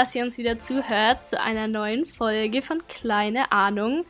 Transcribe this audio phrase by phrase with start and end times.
[0.00, 4.06] dass ihr uns wieder zuhört zu einer neuen Folge von Kleine Ahnung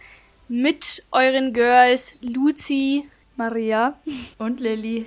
[0.47, 3.99] mit euren Girls Luzi, Maria
[4.39, 5.07] und Lilly.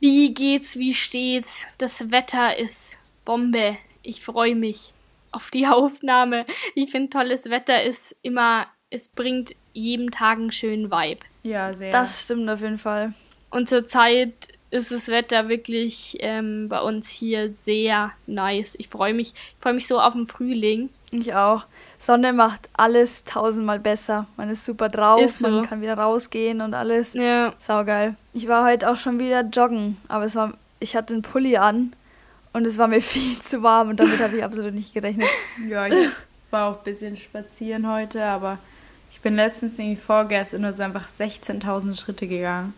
[0.00, 1.66] Wie geht's, wie steht's?
[1.78, 3.76] Das Wetter ist Bombe.
[4.02, 4.92] Ich freue mich
[5.30, 6.46] auf die Aufnahme.
[6.74, 11.20] Ich finde, tolles Wetter ist immer, es bringt jedem Tag einen schönen Vibe.
[11.44, 11.92] Ja, sehr.
[11.92, 13.14] Das stimmt auf jeden Fall.
[13.50, 14.34] Und zurzeit
[14.72, 18.74] ist das Wetter wirklich ähm, bei uns hier sehr nice.
[18.78, 20.88] Ich freue mich, ich freue mich so auf den Frühling.
[21.10, 21.66] Ich auch.
[21.98, 24.26] Sonne macht alles tausendmal besser.
[24.38, 25.48] Man ist super drauf, ist so.
[25.48, 27.12] man kann wieder rausgehen und alles.
[27.12, 27.52] Ja.
[27.58, 28.16] Saugeil.
[28.32, 31.92] Ich war heute auch schon wieder joggen, aber es war, ich hatte einen Pulli an
[32.54, 35.28] und es war mir viel zu warm und damit habe ich absolut nicht gerechnet.
[35.68, 36.08] Ja, ich
[36.50, 38.58] war auch ein bisschen spazieren heute, aber
[39.10, 42.72] ich bin letztens irgendwie vorgestern nur so einfach 16.000 Schritte gegangen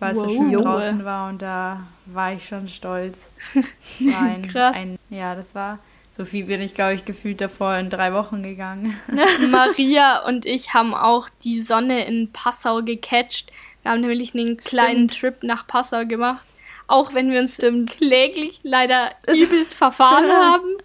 [0.00, 0.28] weil es wow.
[0.28, 3.28] so schön draußen war und da war ich schon stolz.
[4.00, 4.74] Ein, Krass.
[4.74, 5.78] Ein, ja, das war
[6.20, 8.94] so viel bin ich, glaube ich, gefühlt davor in drei Wochen gegangen.
[9.50, 13.50] Maria und ich haben auch die Sonne in Passau gecatcht.
[13.82, 15.40] Wir haben nämlich einen kleinen Stimmt.
[15.40, 16.46] Trip nach Passau gemacht.
[16.88, 17.90] Auch wenn wir uns Stimmt.
[17.90, 20.76] kläglich leider übelst verfahren haben.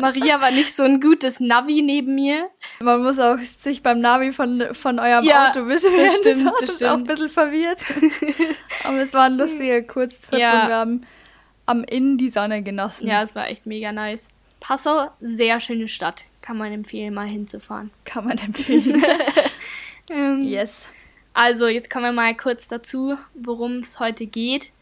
[0.00, 2.50] Maria war nicht so ein gutes Navi neben mir.
[2.80, 6.06] Man muss auch sich beim Navi von, von eurem ja, Auto beschweren.
[6.06, 6.90] Das stimmt, das, das stimmt.
[6.90, 7.86] auch ein bisschen verwirrt.
[8.84, 10.62] Aber es war ein lustiger Kurztrip ja.
[10.62, 11.00] und wir haben
[11.66, 13.06] am Inn die Sonne genossen.
[13.06, 14.26] Ja, es war echt mega nice.
[14.60, 16.24] Passau, sehr schöne Stadt.
[16.42, 17.90] Kann man empfehlen, mal hinzufahren.
[18.04, 19.02] Kann man empfehlen.
[20.10, 20.90] ähm, yes.
[21.32, 24.72] Also, jetzt kommen wir mal kurz dazu, worum es heute geht.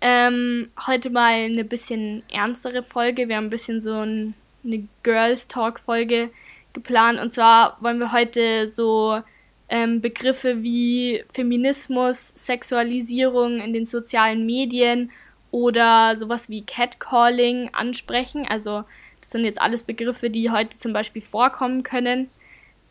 [0.00, 3.28] Ähm, heute mal eine bisschen ernstere Folge.
[3.28, 4.34] Wir haben ein bisschen so ein
[4.68, 6.30] eine Girls Talk Folge
[6.72, 7.18] geplant.
[7.20, 9.20] Und zwar wollen wir heute so
[9.68, 15.10] ähm, Begriffe wie Feminismus, Sexualisierung in den sozialen Medien
[15.50, 18.46] oder sowas wie Catcalling ansprechen.
[18.48, 18.84] Also
[19.20, 22.30] das sind jetzt alles Begriffe, die heute zum Beispiel vorkommen können.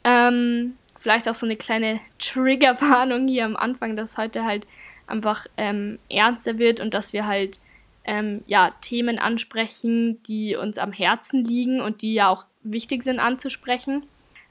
[0.03, 4.67] Ähm, vielleicht auch so eine kleine Triggerwarnung hier am Anfang, dass heute halt
[5.07, 7.59] einfach ähm, ernster wird und dass wir halt
[8.07, 13.19] ähm, ja, Themen ansprechen, die uns am Herzen liegen und die ja auch wichtig sind
[13.19, 14.05] anzusprechen.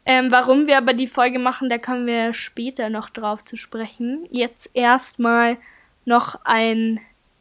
[0.04, 4.26] Ähm, warum wir aber die Folge machen, da kommen wir später noch drauf zu sprechen.
[4.30, 5.56] Jetzt erstmal
[6.04, 7.00] noch ein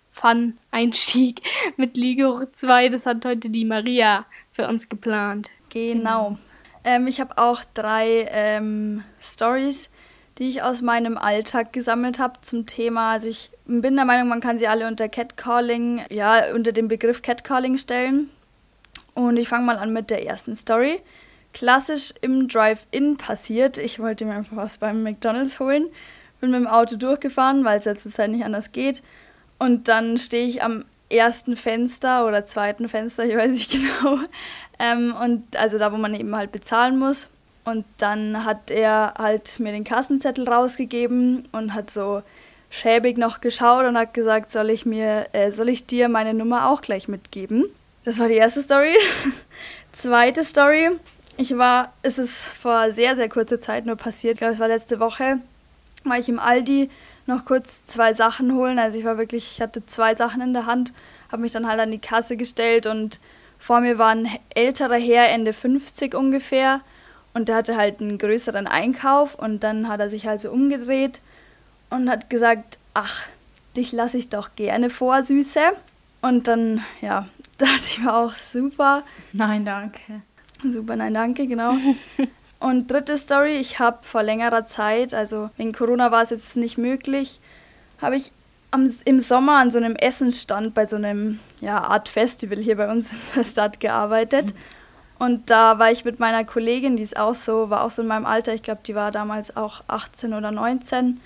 [0.09, 1.41] Fun-Einstieg
[1.77, 2.89] mit Ligo 2.
[2.89, 5.49] Das hat heute die Maria für uns geplant.
[5.69, 6.39] Genau.
[6.83, 9.89] Ähm, ich habe auch drei ähm, Stories,
[10.37, 13.11] die ich aus meinem Alltag gesammelt habe zum Thema.
[13.11, 17.21] Also ich bin der Meinung, man kann sie alle unter Catcalling, ja, unter dem Begriff
[17.21, 18.29] Catcalling stellen.
[19.13, 21.01] Und ich fange mal an mit der ersten Story.
[21.53, 23.77] Klassisch im Drive-In passiert.
[23.77, 25.87] Ich wollte mir einfach was beim McDonalds holen.
[26.41, 29.01] Bin mit dem Auto durchgefahren, weil es ja zurzeit nicht anders geht.
[29.57, 33.71] Und dann stehe ich am ersten Fenster oder zweiten Fenster, ich weiß nicht
[34.01, 34.19] genau.
[34.79, 37.29] Ähm, und also da, wo man eben halt bezahlen muss.
[37.65, 42.21] Und dann hat er halt mir den Kassenzettel rausgegeben und hat so
[42.69, 46.69] schäbig noch geschaut und hat gesagt, soll ich mir, äh, soll ich dir meine Nummer
[46.69, 47.65] auch gleich mitgeben?
[48.03, 48.95] Das war die erste Story.
[49.91, 50.91] Zweite Story.
[51.37, 54.67] Ich war, es ist vor sehr, sehr kurzer Zeit nur passiert, ich glaube, es war
[54.67, 55.39] letzte Woche,
[56.03, 56.89] war ich im Aldi
[57.25, 58.79] noch kurz zwei Sachen holen.
[58.79, 60.93] Also ich war wirklich, ich hatte zwei Sachen in der Hand,
[61.31, 63.19] habe mich dann halt an die Kasse gestellt und
[63.57, 66.81] vor mir war ein älterer Herr, Ende 50 ungefähr,
[67.35, 71.21] und der hatte halt einen größeren Einkauf und dann hat er sich halt so umgedreht
[71.89, 73.23] und hat gesagt, ach,
[73.75, 75.59] dich lasse ich doch gerne vor, Süße.
[76.21, 79.03] Und dann, ja, dachte ich mir auch, super.
[79.33, 80.21] Nein, danke.
[80.63, 81.73] Super, nein, danke, genau.
[82.59, 86.77] Und dritte Story, ich habe vor längerer Zeit, also wegen Corona war es jetzt nicht
[86.77, 87.41] möglich,
[88.01, 88.31] habe ich
[88.71, 92.89] am, im Sommer an so einem Essensstand bei so einem ja, Art Festival hier bei
[92.89, 94.53] uns in der Stadt gearbeitet.
[94.53, 94.59] Mhm.
[95.17, 98.07] Und da war ich mit meiner Kollegin, die ist auch so, war auch so in
[98.07, 101.21] meinem Alter, ich glaube, die war damals auch 18 oder 19.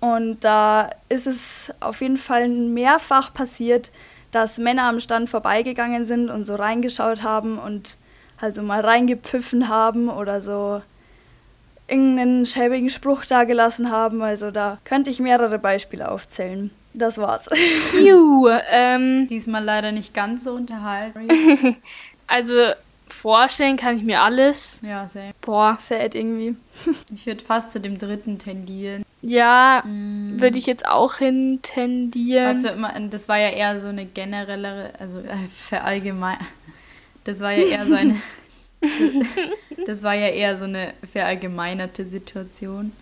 [0.00, 3.90] Und da ist es auf jeden Fall mehrfach passiert,
[4.30, 7.96] dass Männer am Stand vorbeigegangen sind und so reingeschaut haben und
[8.40, 10.82] halt so mal reingepfiffen haben oder so
[11.86, 14.22] irgendeinen schäbigen Spruch dagelassen haben.
[14.22, 16.70] Also da könnte ich mehrere Beispiele aufzählen.
[16.92, 17.48] Das war's.
[18.04, 21.28] Juhu, ähm, Diesmal leider nicht ganz so unterhalten.
[22.26, 22.54] also
[23.14, 24.80] vorstellen kann ich mir alles.
[24.82, 25.32] Ja, sehr.
[25.40, 26.56] Boah, sad irgendwie.
[27.12, 29.04] ich würde fast zu dem dritten tendieren.
[29.22, 30.40] Ja, mm.
[30.40, 32.46] würde ich jetzt auch hin tendieren.
[32.46, 36.38] Also immer, das war ja eher so eine generellere, also äh, verallgemein.
[37.24, 38.20] Das war ja eher so eine.
[39.86, 42.92] das war ja eher so eine verallgemeinerte Situation.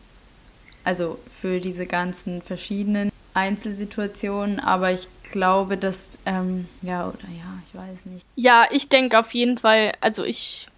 [0.84, 7.74] Also für diese ganzen verschiedenen Einzelsituationen, aber ich glaube, dass, ähm, ja, oder ja, ich
[7.74, 8.26] weiß nicht.
[8.36, 10.68] Ja, ich denke auf jeden Fall, also ich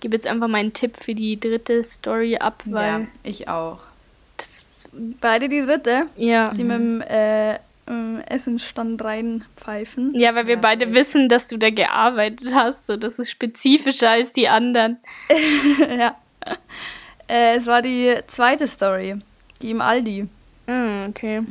[0.00, 3.02] gebe jetzt einfach meinen Tipp für die dritte Story ab, weil.
[3.02, 3.80] Ja, ich auch.
[5.20, 6.06] Beide die dritte?
[6.16, 6.50] Ja.
[6.50, 6.68] Die mhm.
[6.68, 7.58] mit dem äh,
[8.26, 10.14] Essenstand reinpfeifen.
[10.14, 10.94] Ja, weil wir ja, beide so.
[10.94, 14.98] wissen, dass du da gearbeitet hast, so das ist spezifischer als die anderen.
[15.98, 16.16] ja.
[17.28, 19.16] Äh, es war die zweite Story,
[19.62, 20.28] die im Aldi.
[20.66, 21.42] Mm, okay.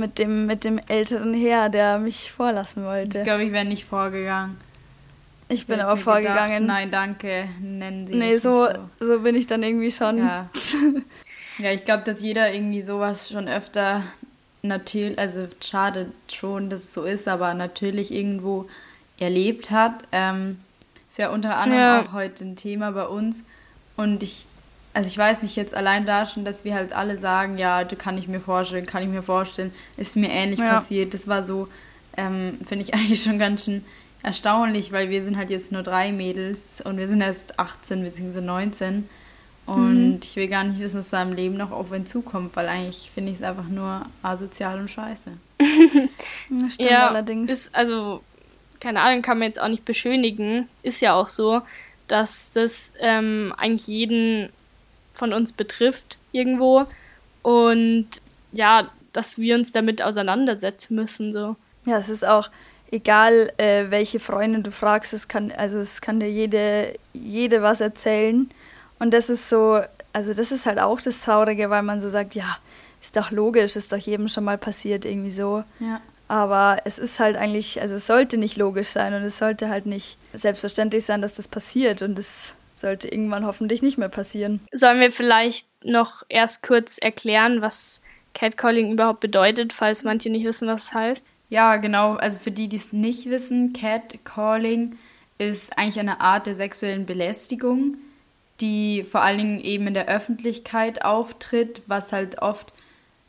[0.00, 3.18] Mit dem, mit dem älteren Herr, der mich vorlassen wollte.
[3.18, 4.58] Ich glaube, ich wäre nicht vorgegangen.
[5.48, 6.62] Ich bin aber vorgegangen.
[6.62, 8.68] Gedacht, nein, danke, nennen Sie Nee, so,
[8.98, 9.20] so, so.
[9.20, 10.18] bin ich dann irgendwie schon.
[10.18, 10.48] Ja,
[11.58, 14.02] ja ich glaube, dass jeder irgendwie sowas schon öfter
[14.62, 18.68] natürlich, also schade schon, dass es so ist, aber natürlich irgendwo
[19.18, 20.04] erlebt hat.
[20.12, 20.58] Ähm,
[21.08, 22.02] ist ja unter anderem ja.
[22.02, 23.42] auch heute ein Thema bei uns.
[23.96, 24.46] Und ich,
[24.92, 27.96] also ich weiß nicht, jetzt allein da schon, dass wir halt alle sagen, ja, du
[27.96, 30.74] kann ich mir vorstellen, kann ich mir vorstellen, ist mir ähnlich ja.
[30.74, 31.14] passiert.
[31.14, 31.68] Das war so,
[32.16, 33.84] ähm, finde ich eigentlich schon ganz schön
[34.22, 38.40] erstaunlich, weil wir sind halt jetzt nur drei Mädels und wir sind erst 18 bzw.
[38.40, 39.08] 19.
[39.66, 40.20] Und mhm.
[40.22, 43.10] ich will gar nicht wissen, was da im Leben noch auf ihn zukommt, weil eigentlich
[43.14, 45.30] finde ich es einfach nur asozial und scheiße.
[46.50, 47.52] das stimmt ja, allerdings.
[47.52, 48.22] Ist, also,
[48.80, 50.68] keine Ahnung, kann man jetzt auch nicht beschönigen.
[50.82, 51.62] Ist ja auch so,
[52.08, 54.50] dass das ähm, eigentlich jeden
[55.20, 56.86] von uns betrifft irgendwo.
[57.42, 58.08] Und
[58.52, 61.30] ja, dass wir uns damit auseinandersetzen müssen.
[61.30, 61.56] So.
[61.84, 62.50] Ja, es ist auch,
[62.90, 67.80] egal äh, welche Freundin du fragst, es kann, also es kann dir jede, jede was
[67.80, 68.50] erzählen.
[68.98, 69.80] Und das ist so,
[70.12, 72.56] also das ist halt auch das Traurige, weil man so sagt, ja,
[73.00, 75.64] ist doch logisch, ist doch jedem schon mal passiert, irgendwie so.
[75.80, 76.00] Ja.
[76.28, 79.84] Aber es ist halt eigentlich, also es sollte nicht logisch sein und es sollte halt
[79.84, 84.60] nicht selbstverständlich sein, dass das passiert und es sollte irgendwann hoffentlich nicht mehr passieren.
[84.72, 88.00] Sollen wir vielleicht noch erst kurz erklären, was
[88.34, 91.26] Catcalling überhaupt bedeutet, falls manche nicht wissen, was es heißt?
[91.48, 92.14] Ja, genau.
[92.14, 94.96] Also für die, die es nicht wissen, Catcalling
[95.38, 97.96] ist eigentlich eine Art der sexuellen Belästigung,
[98.60, 102.72] die vor allen Dingen eben in der Öffentlichkeit auftritt, was halt oft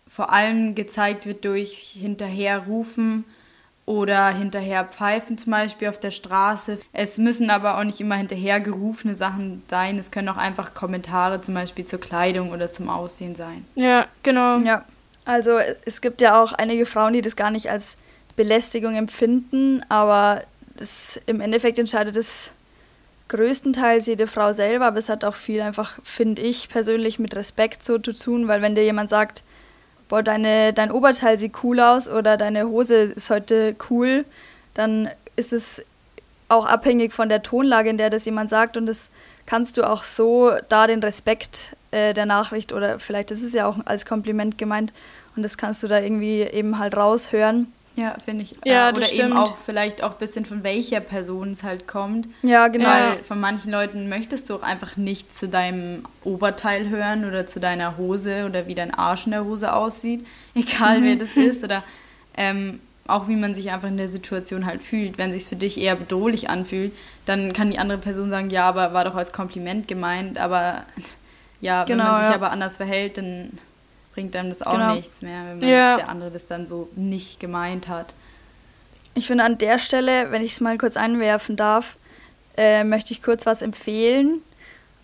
[0.07, 3.24] vor allem gezeigt wird durch Hinterherrufen
[3.92, 6.80] oder hinterher pfeifen zum Beispiel auf der Straße.
[6.94, 10.00] Es müssen aber auch nicht immer hinterhergerufene Sachen sein.
[10.00, 13.66] Es können auch einfach Kommentare zum Beispiel zur Kleidung oder zum Aussehen sein.
[13.76, 14.60] Ja, genau.
[14.60, 14.86] Ja,
[15.26, 17.98] also es gibt ja auch einige Frauen, die das gar nicht als
[18.38, 20.44] Belästigung empfinden, aber
[20.80, 22.54] es, im Endeffekt entscheidet es
[23.28, 27.84] größtenteils jede Frau selber, aber es hat auch viel einfach, finde ich persönlich, mit Respekt
[27.84, 29.44] so zu tun, weil wenn dir jemand sagt,
[30.12, 34.25] boah, deine, dein Oberteil sieht cool aus oder deine Hose ist heute cool,
[34.74, 35.81] dann ist es
[36.50, 39.10] auch abhängig von der Tonlage, in der das jemand sagt und das
[39.46, 43.66] kannst du auch so da den Respekt äh, der Nachricht oder vielleicht ist es ja
[43.66, 44.92] auch als Kompliment gemeint
[45.38, 48.56] und das kannst du da irgendwie eben halt raushören ja, finde ich.
[48.64, 49.22] Ja, äh, oder stimmt.
[49.22, 52.28] eben auch vielleicht auch ein bisschen von welcher Person es halt kommt.
[52.42, 52.88] Ja, genau.
[52.88, 57.60] Weil von manchen Leuten möchtest du auch einfach nichts zu deinem Oberteil hören oder zu
[57.60, 61.06] deiner Hose oder wie dein Arsch in der Hose aussieht, egal mhm.
[61.06, 61.84] wer das ist oder
[62.38, 65.18] ähm, auch wie man sich einfach in der Situation halt fühlt.
[65.18, 66.94] Wenn sich für dich eher bedrohlich anfühlt,
[67.26, 70.86] dann kann die andere Person sagen, ja, aber war doch als Kompliment gemeint, aber
[71.62, 72.36] ja, genau, wenn man sich ja.
[72.36, 73.52] aber anders verhält, dann
[74.13, 74.95] bringt einem das auch genau.
[74.95, 75.95] nichts mehr, wenn ja.
[75.95, 78.13] der andere das dann so nicht gemeint hat.
[79.13, 81.97] Ich finde an der Stelle, wenn ich es mal kurz einwerfen darf,
[82.57, 84.41] äh, möchte ich kurz was empfehlen.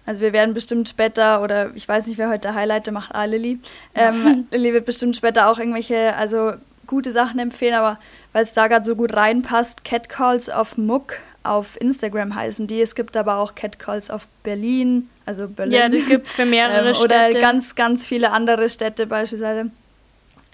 [0.06, 3.60] Also wir werden bestimmt später, oder ich weiß nicht, wer heute Highlighter macht, ah, Lilly.
[3.94, 6.54] Ähm, Lilly wird bestimmt später auch irgendwelche, also
[6.86, 8.00] gute Sachen empfehlen, aber
[8.32, 12.82] weil es da gerade so gut reinpasst, Catcalls auf Muck auf Instagram heißen die.
[12.82, 15.74] Es gibt aber auch Catcalls auf Berlin, also Berlin.
[15.74, 17.32] Ja, die gibt für mehrere ähm, Städte.
[17.32, 19.70] Oder ganz, ganz viele andere Städte beispielsweise.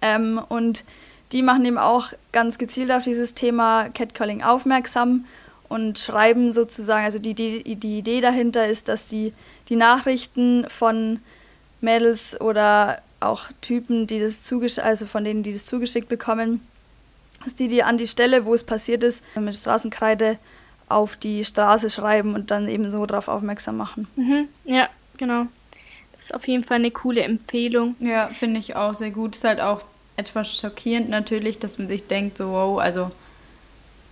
[0.01, 0.83] Ähm, und
[1.31, 5.25] die machen eben auch ganz gezielt auf dieses Thema Catcalling aufmerksam
[5.69, 9.33] und schreiben sozusagen, also die, die, die Idee dahinter ist, dass die,
[9.69, 11.19] die Nachrichten von
[11.79, 16.65] Mädels oder auch Typen, die das zugeschickt, also von denen, die das zugeschickt bekommen,
[17.43, 20.37] dass die die an die Stelle, wo es passiert ist, mit Straßenkreide
[20.89, 24.07] auf die Straße schreiben und dann eben so darauf aufmerksam machen.
[24.15, 25.47] Mhm, ja, genau.
[26.13, 27.95] Das ist auf jeden Fall eine coole Empfehlung.
[27.99, 29.35] Ja, finde ich auch sehr gut.
[29.35, 29.81] Ist halt auch
[30.15, 33.11] etwas schockierend natürlich, dass man sich denkt, so, wow, also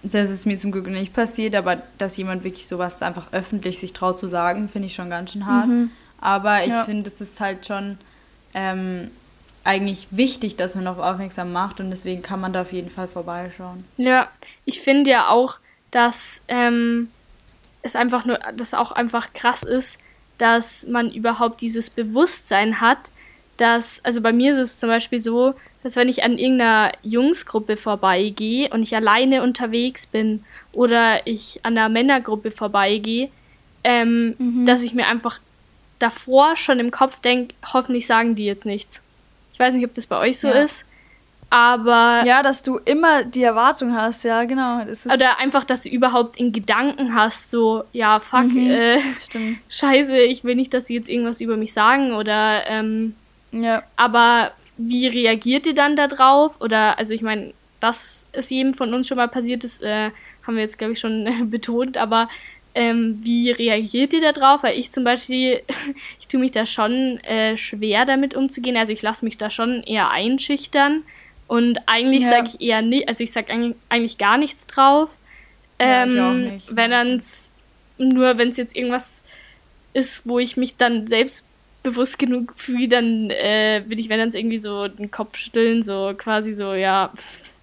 [0.03, 3.93] das ist mir zum Glück nicht passiert, aber dass jemand wirklich sowas einfach öffentlich sich
[3.93, 5.67] traut zu sagen, finde ich schon ganz schön hart.
[5.67, 5.91] Mhm.
[6.19, 6.85] Aber ich ja.
[6.85, 7.97] finde, es ist halt schon
[8.53, 9.11] ähm,
[9.63, 13.07] eigentlich wichtig, dass man darauf aufmerksam macht und deswegen kann man da auf jeden Fall
[13.07, 13.85] vorbeischauen.
[13.97, 14.27] Ja,
[14.65, 15.57] ich finde ja auch,
[15.91, 17.09] dass ähm,
[17.81, 19.97] es einfach nur, dass auch einfach krass ist,
[20.37, 23.11] dass man überhaupt dieses Bewusstsein hat,
[23.57, 27.77] dass, also bei mir ist es zum Beispiel so, dass wenn ich an irgendeiner Jungsgruppe
[27.77, 30.43] vorbeigehe und ich alleine unterwegs bin
[30.73, 33.29] oder ich an einer Männergruppe vorbeigehe,
[33.83, 34.65] ähm, mhm.
[34.65, 35.39] dass ich mir einfach
[35.99, 39.01] davor schon im Kopf denke, hoffentlich sagen die jetzt nichts.
[39.53, 40.63] Ich weiß nicht, ob das bei euch so ja.
[40.63, 40.85] ist,
[41.51, 42.23] aber.
[42.25, 44.81] Ja, dass du immer die Erwartung hast, ja, genau.
[45.13, 48.99] oder einfach, dass du überhaupt in Gedanken hast, so, ja, fuck, mhm, äh,
[49.69, 53.15] scheiße, ich will nicht, dass sie jetzt irgendwas über mich sagen oder, ähm,
[53.51, 53.83] ja.
[53.97, 56.59] Aber wie reagiert ihr dann darauf?
[56.61, 60.11] Oder, also ich meine, dass es jedem von uns schon mal passiert ist, äh,
[60.47, 62.29] haben wir jetzt, glaube ich, schon äh, betont, aber
[62.73, 64.63] ähm, wie reagiert ihr darauf?
[64.63, 65.61] Weil ich zum Beispiel,
[66.19, 68.77] ich tue mich da schon äh, schwer damit umzugehen.
[68.77, 71.03] Also ich lasse mich da schon eher einschüchtern.
[71.51, 72.29] Und eigentlich ja.
[72.29, 75.17] sage ich eher nicht, also ich sage eigentlich gar nichts drauf.
[75.79, 77.21] Ähm, ja, nicht, wenn dann
[77.97, 79.21] nur wenn es jetzt irgendwas
[79.91, 84.59] ist, wo ich mich dann selbstbewusst genug fühle, dann äh, will ich, wenn dann irgendwie
[84.59, 87.11] so den Kopf schütteln, so quasi so, ja,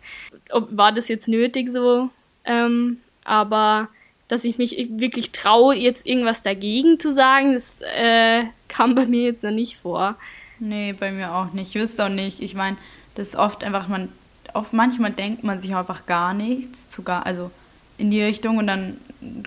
[0.50, 2.10] ob, war das jetzt nötig so?
[2.44, 3.88] Ähm, aber
[4.28, 9.22] dass ich mich wirklich traue, jetzt irgendwas dagegen zu sagen, das äh, kam bei mir
[9.22, 10.18] jetzt noch nicht vor.
[10.60, 11.74] Nee, bei mir auch nicht.
[11.74, 12.42] Ich wüsste auch nicht.
[12.42, 12.76] Ich meine,
[13.18, 14.10] das ist oft einfach, man,
[14.54, 17.50] oft manchmal denkt man sich einfach gar nichts, zu gar, also
[17.98, 18.96] in die Richtung und dann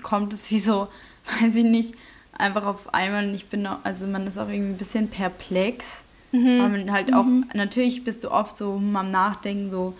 [0.02, 0.88] kommt es wie so,
[1.40, 1.94] weiß ich nicht,
[2.36, 6.02] einfach auf einmal und ich bin auch, also man ist auch irgendwie ein bisschen perplex.
[6.32, 6.58] Mhm.
[6.60, 7.46] Weil man halt auch, mhm.
[7.54, 9.94] natürlich bist du oft so am Nachdenken, so,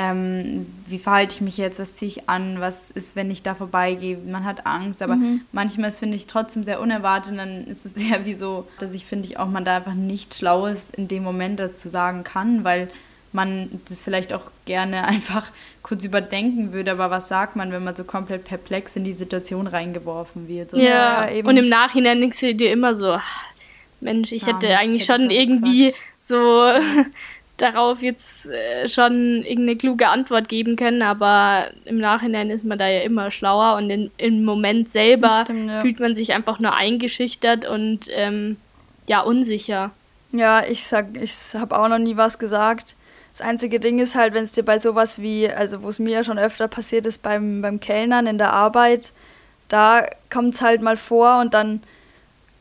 [0.00, 3.54] ähm, wie verhalte ich mich jetzt, was ziehe ich an, was ist, wenn ich da
[3.54, 5.42] vorbeigehe, man hat Angst, aber mhm.
[5.52, 8.94] manchmal ist, finde ich, trotzdem sehr unerwartet und dann ist es sehr wie so, dass
[8.94, 12.64] ich, finde ich, auch man da einfach nichts Schlaues in dem Moment dazu sagen kann,
[12.64, 12.88] weil
[13.32, 15.50] man das vielleicht auch gerne einfach
[15.82, 19.66] kurz überdenken würde, aber was sagt man, wenn man so komplett perplex in die Situation
[19.66, 20.70] reingeworfen wird?
[20.70, 21.46] So ja, eben.
[21.46, 23.18] und im Nachhinein denkst du dir immer so,
[24.00, 26.02] Mensch, ich ja, hätte eigentlich hätte schon irgendwie gesagt.
[26.20, 26.70] so
[27.60, 32.88] darauf jetzt äh, schon irgendeine kluge Antwort geben können, aber im Nachhinein ist man da
[32.88, 35.80] ja immer schlauer und in, im Moment selber stimmt, ja.
[35.80, 38.56] fühlt man sich einfach nur eingeschüchtert und ähm,
[39.06, 39.90] ja, unsicher.
[40.32, 42.96] Ja, ich sag, ich habe auch noch nie was gesagt.
[43.32, 46.10] Das einzige Ding ist halt, wenn es dir bei sowas wie, also wo es mir
[46.10, 49.12] ja schon öfter passiert ist beim, beim Kellnern in der Arbeit,
[49.68, 51.82] da kommt es halt mal vor und dann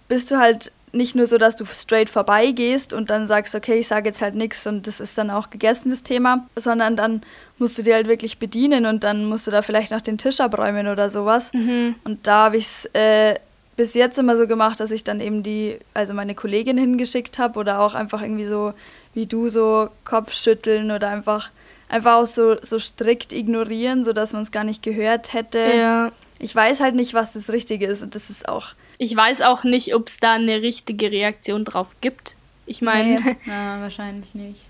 [0.08, 3.88] bist du halt nicht nur so, dass du straight vorbeigehst und dann sagst, okay, ich
[3.88, 7.22] sage jetzt halt nichts und das ist dann auch gegessen, das Thema, sondern dann
[7.58, 10.40] musst du dir halt wirklich bedienen und dann musst du da vielleicht noch den Tisch
[10.40, 11.52] abräumen oder sowas.
[11.54, 11.96] Mhm.
[12.04, 13.36] Und da habe ich es äh,
[13.76, 17.60] bis jetzt immer so gemacht, dass ich dann eben die, also meine Kollegin hingeschickt habe
[17.60, 18.74] oder auch einfach irgendwie so
[19.14, 21.52] wie du so Kopfschütteln oder einfach
[21.90, 25.60] einfach auch so, so strikt ignorieren, sodass man es gar nicht gehört hätte.
[25.60, 26.12] Ja.
[26.38, 29.64] Ich weiß halt nicht, was das Richtige ist und das ist auch ich weiß auch
[29.64, 32.36] nicht, ob es da eine richtige Reaktion drauf gibt.
[32.66, 33.16] Ich meine.
[33.22, 33.36] Nee,
[33.80, 34.62] wahrscheinlich nicht.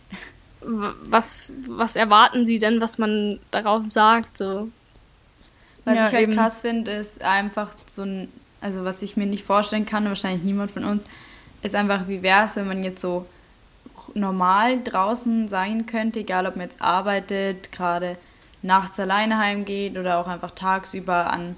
[0.62, 4.38] Was, was erwarten Sie denn, was man darauf sagt?
[4.38, 4.70] So?
[5.84, 6.36] Was ja, ich halt eben.
[6.36, 8.30] krass finde, ist einfach so ein,
[8.62, 11.06] also was ich mir nicht vorstellen kann, wahrscheinlich niemand von uns,
[11.64, 13.26] ist einfach, wie wäre es, wenn man jetzt so
[14.14, 18.16] normal draußen sein könnte, egal ob man jetzt arbeitet, gerade
[18.62, 21.58] nachts alleine heimgeht oder auch einfach tagsüber an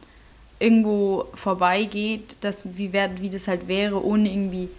[0.62, 4.70] irgendwo vorbeigeht, dass, wie, wär, wie das halt wäre, ohne irgendwie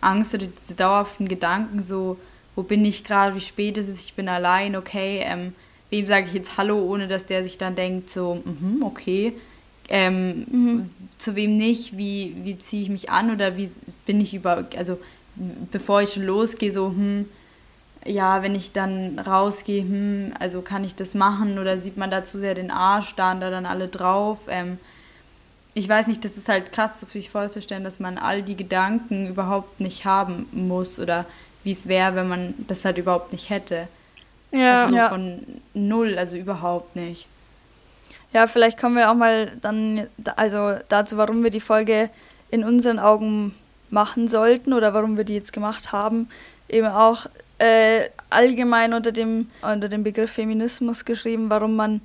[0.00, 2.16] Angst oder diese dauerhaften Gedanken, so,
[2.54, 5.52] wo bin ich gerade, wie spät ist es, ich bin allein, okay, ähm,
[5.90, 9.32] wem sage ich jetzt Hallo, ohne dass der sich dann denkt, so, mm okay,
[9.88, 10.90] ähm, mhm.
[11.18, 13.70] zu wem nicht, wie, wie ziehe ich mich an oder wie
[14.06, 14.98] bin ich über, also
[15.70, 17.26] bevor ich schon losgehe, so, hm,
[18.04, 22.24] ja, wenn ich dann rausgehe, hm, also kann ich das machen oder sieht man da
[22.24, 24.78] zu sehr den Arsch, da da dann alle drauf, ähm,
[25.74, 29.80] ich weiß nicht, das ist halt krass, sich vorzustellen, dass man all die Gedanken überhaupt
[29.80, 31.24] nicht haben muss oder
[31.64, 33.88] wie es wäre, wenn man das halt überhaupt nicht hätte.
[34.50, 34.84] Ja.
[34.84, 35.08] Also ja.
[35.08, 37.26] von null, also überhaupt nicht.
[38.32, 42.10] Ja, vielleicht kommen wir auch mal dann also dazu, warum wir die Folge
[42.50, 43.54] in unseren Augen
[43.90, 46.28] machen sollten oder warum wir die jetzt gemacht haben.
[46.68, 47.26] Eben auch
[47.58, 52.00] äh, allgemein unter dem, unter dem Begriff Feminismus geschrieben, warum man,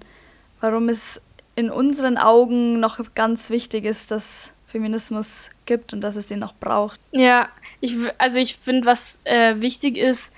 [0.62, 1.22] warum es
[1.58, 6.54] in unseren Augen noch ganz wichtig ist, dass Feminismus gibt und dass es den noch
[6.54, 7.00] braucht.
[7.12, 7.50] Ja,
[7.82, 10.32] ich, also ich finde, was äh, wichtig ist,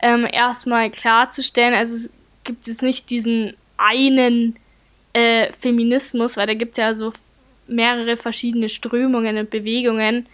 [0.00, 2.10] ähm, erstmal klarzustellen, also es
[2.44, 4.58] gibt jetzt nicht diesen einen
[5.14, 7.10] äh, Feminismus, weil da gibt es ja so
[7.66, 10.28] mehrere verschiedene Strömungen und Bewegungen.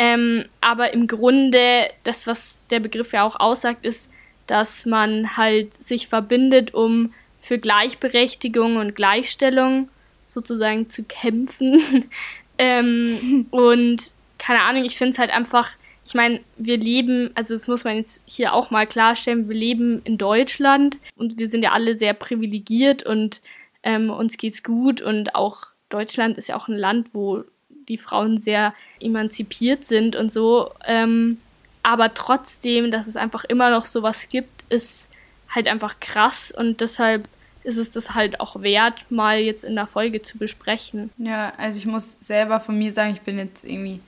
[0.00, 4.10] Ähm, aber im Grunde, das, was der Begriff ja auch aussagt, ist,
[4.48, 7.12] dass man halt sich verbindet, um
[7.44, 9.88] für Gleichberechtigung und Gleichstellung
[10.28, 12.08] sozusagen zu kämpfen.
[12.58, 14.02] ähm, und
[14.38, 15.70] keine Ahnung, ich finde es halt einfach
[16.06, 20.02] ich meine, wir leben, also das muss man jetzt hier auch mal klarstellen, wir leben
[20.04, 23.40] in Deutschland und wir sind ja alle sehr privilegiert und
[23.82, 27.44] ähm, uns geht's gut und auch Deutschland ist ja auch ein Land, wo
[27.88, 30.70] die Frauen sehr emanzipiert sind und so.
[30.86, 31.38] Ähm,
[31.82, 35.10] aber trotzdem, dass es einfach immer noch sowas gibt, ist
[35.54, 37.28] halt einfach krass und deshalb
[37.62, 41.10] ist es das halt auch wert, mal jetzt in der Folge zu besprechen.
[41.16, 44.00] Ja, also ich muss selber von mir sagen, ich bin jetzt irgendwie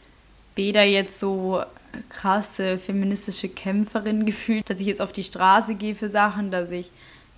[0.54, 1.62] weder jetzt so
[2.08, 6.90] krasse feministische Kämpferin gefühlt, dass ich jetzt auf die Straße gehe für Sachen, dass ich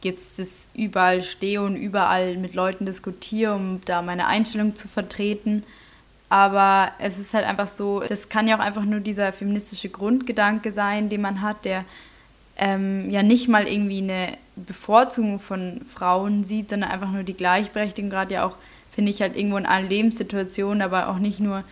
[0.02, 5.64] jetzt das überall stehe und überall mit Leuten diskutiere, um da meine Einstellung zu vertreten.
[6.28, 10.70] Aber es ist halt einfach so, das kann ja auch einfach nur dieser feministische Grundgedanke
[10.70, 11.84] sein, den man hat, der
[12.58, 18.10] ähm, ja nicht mal irgendwie eine Bevorzugung von Frauen sieht, sondern einfach nur die Gleichberechtigung,
[18.10, 18.56] gerade ja auch,
[18.92, 21.64] finde ich, halt irgendwo in allen Lebenssituationen, aber auch nicht nur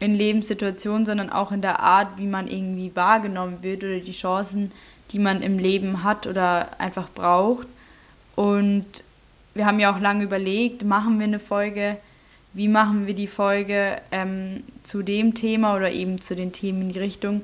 [0.00, 4.72] in Lebenssituationen, sondern auch in der Art, wie man irgendwie wahrgenommen wird oder die Chancen,
[5.12, 7.68] die man im Leben hat oder einfach braucht.
[8.34, 8.86] Und
[9.54, 11.98] wir haben ja auch lange überlegt, machen wir eine Folge,
[12.52, 16.88] wie machen wir die Folge ähm, zu dem Thema oder eben zu den Themen in
[16.88, 17.42] die Richtung.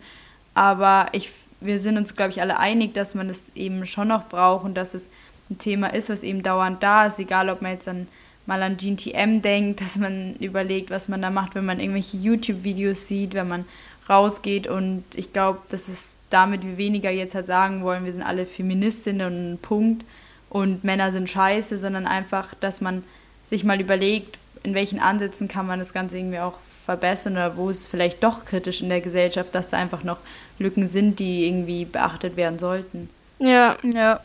[0.54, 4.28] Aber ich, wir sind uns, glaube ich, alle einig, dass man es eben schon noch
[4.28, 5.08] braucht und dass es
[5.50, 8.06] ein Thema ist, was eben dauernd da ist, egal ob man jetzt an
[8.46, 13.06] mal an GTM denkt, dass man überlegt, was man da macht, wenn man irgendwelche YouTube-Videos
[13.06, 13.66] sieht, wenn man
[14.08, 14.66] rausgeht.
[14.66, 18.46] Und ich glaube, dass es damit wir weniger jetzt halt sagen wollen, wir sind alle
[18.46, 20.04] Feministinnen und Punkt
[20.50, 23.04] und Männer sind scheiße, sondern einfach, dass man
[23.44, 27.68] sich mal überlegt, in welchen Ansätzen kann man das Ganze irgendwie auch verbessern oder wo
[27.68, 30.16] es vielleicht doch kritisch in der Gesellschaft, dass da einfach noch
[30.58, 33.10] Lücken sind, die irgendwie beachtet werden sollten.
[33.38, 33.76] Ja.
[33.82, 34.20] Ja.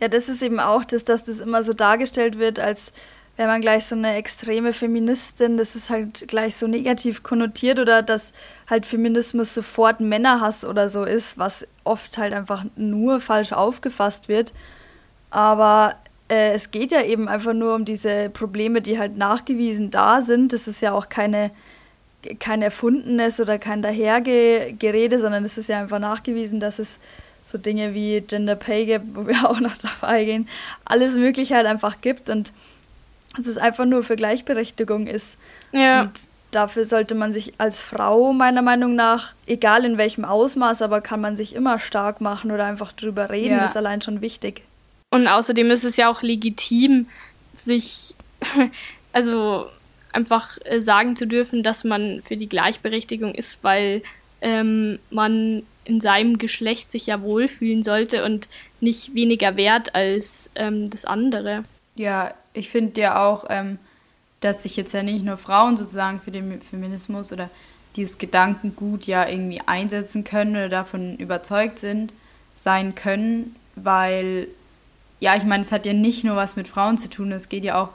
[0.00, 2.92] Ja, das ist eben auch das, dass das immer so dargestellt wird, als
[3.36, 8.02] wenn man gleich so eine extreme Feministin, das ist halt gleich so negativ konnotiert oder
[8.02, 8.32] dass
[8.68, 14.52] halt Feminismus sofort Männerhass oder so ist, was oft halt einfach nur falsch aufgefasst wird.
[15.30, 15.94] Aber
[16.28, 20.52] äh, es geht ja eben einfach nur um diese Probleme, die halt nachgewiesen da sind.
[20.52, 21.52] Das ist ja auch keine,
[22.40, 26.98] kein erfundenes oder kein Dahergerede, sondern es ist ja einfach nachgewiesen, dass es
[27.46, 30.48] so Dinge wie Gender Pay Gap, wo wir auch noch drauf eingehen,
[30.84, 32.52] alles Mögliche halt einfach gibt und
[33.36, 35.38] dass es einfach nur für Gleichberechtigung ist.
[35.72, 36.02] Ja.
[36.02, 41.00] Und dafür sollte man sich als Frau meiner Meinung nach, egal in welchem Ausmaß, aber
[41.00, 43.64] kann man sich immer stark machen oder einfach drüber reden, ja.
[43.64, 44.62] ist allein schon wichtig.
[45.10, 47.06] Und außerdem ist es ja auch legitim,
[47.52, 48.14] sich
[49.12, 49.68] also
[50.12, 54.02] einfach äh, sagen zu dürfen, dass man für die Gleichberechtigung ist, weil
[54.40, 58.48] ähm, man in seinem Geschlecht sich ja wohlfühlen sollte und
[58.80, 61.62] nicht weniger wert als ähm, das andere.
[61.96, 63.78] Ja, ich finde ja auch, ähm,
[64.40, 67.50] dass sich jetzt ja nicht nur Frauen sozusagen für den Feminismus oder
[67.96, 72.12] dieses Gedankengut ja irgendwie einsetzen können oder davon überzeugt sind,
[72.54, 74.48] sein können, weil,
[75.20, 77.64] ja, ich meine, es hat ja nicht nur was mit Frauen zu tun, es geht
[77.64, 77.88] ja auch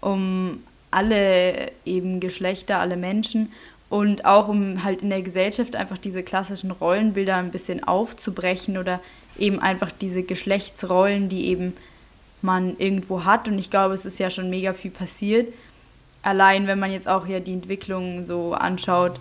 [0.00, 0.62] um
[0.96, 3.52] alle eben Geschlechter, alle Menschen
[3.90, 9.00] und auch um halt in der Gesellschaft einfach diese klassischen Rollenbilder ein bisschen aufzubrechen oder
[9.38, 11.74] eben einfach diese Geschlechtsrollen, die eben
[12.40, 13.46] man irgendwo hat.
[13.46, 15.52] Und ich glaube, es ist ja schon mega viel passiert.
[16.22, 19.20] Allein, wenn man jetzt auch ja die Entwicklung so anschaut,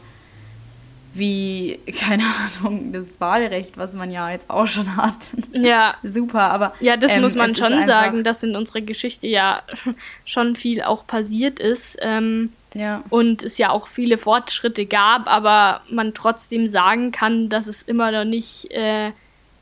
[1.17, 5.32] wie, keine Ahnung, das Wahlrecht, was man ja jetzt auch schon hat.
[5.54, 5.95] Ja.
[6.04, 6.73] Super, aber.
[6.80, 9.62] Ja, das ähm, muss man schon sagen, dass in unserer Geschichte ja
[10.25, 11.97] schon viel auch passiert ist.
[12.01, 13.04] Ähm, ja.
[13.10, 18.12] Und es ja auch viele Fortschritte gab, aber man trotzdem sagen kann, dass es immer
[18.12, 19.12] noch nicht äh,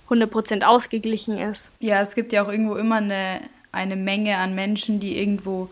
[0.10, 1.72] 100% ausgeglichen ist.
[1.80, 5.70] Ja, es gibt ja auch irgendwo immer eine, eine Menge an Menschen, die irgendwo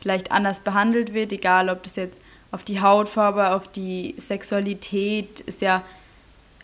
[0.00, 2.20] vielleicht anders behandelt wird, egal ob das jetzt
[2.52, 5.82] auf die Hautfarbe, auf die Sexualität, ist ja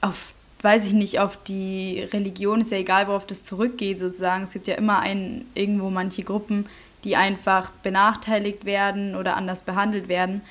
[0.01, 4.45] auf, weiß ich nicht, auf die Religion, ist ja egal, worauf das zurückgeht sozusagen.
[4.45, 6.67] Es gibt ja immer ein, irgendwo manche Gruppen,
[7.05, 10.43] die einfach benachteiligt werden oder anders behandelt werden.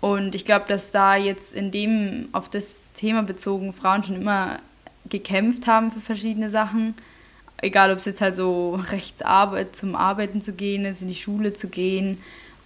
[0.00, 4.58] Und ich glaube, dass da jetzt in dem, auf das Thema bezogen, Frauen schon immer
[5.08, 6.94] gekämpft haben für verschiedene Sachen.
[7.58, 9.22] Egal, ob es jetzt halt so rechts
[9.72, 12.18] zum Arbeiten zu gehen ist, in die Schule zu gehen.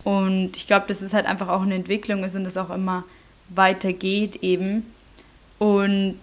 [0.04, 3.04] Und ich glaube, dass es halt einfach auch eine Entwicklung ist und es auch immer
[3.48, 4.92] weitergeht eben.
[5.58, 6.18] Und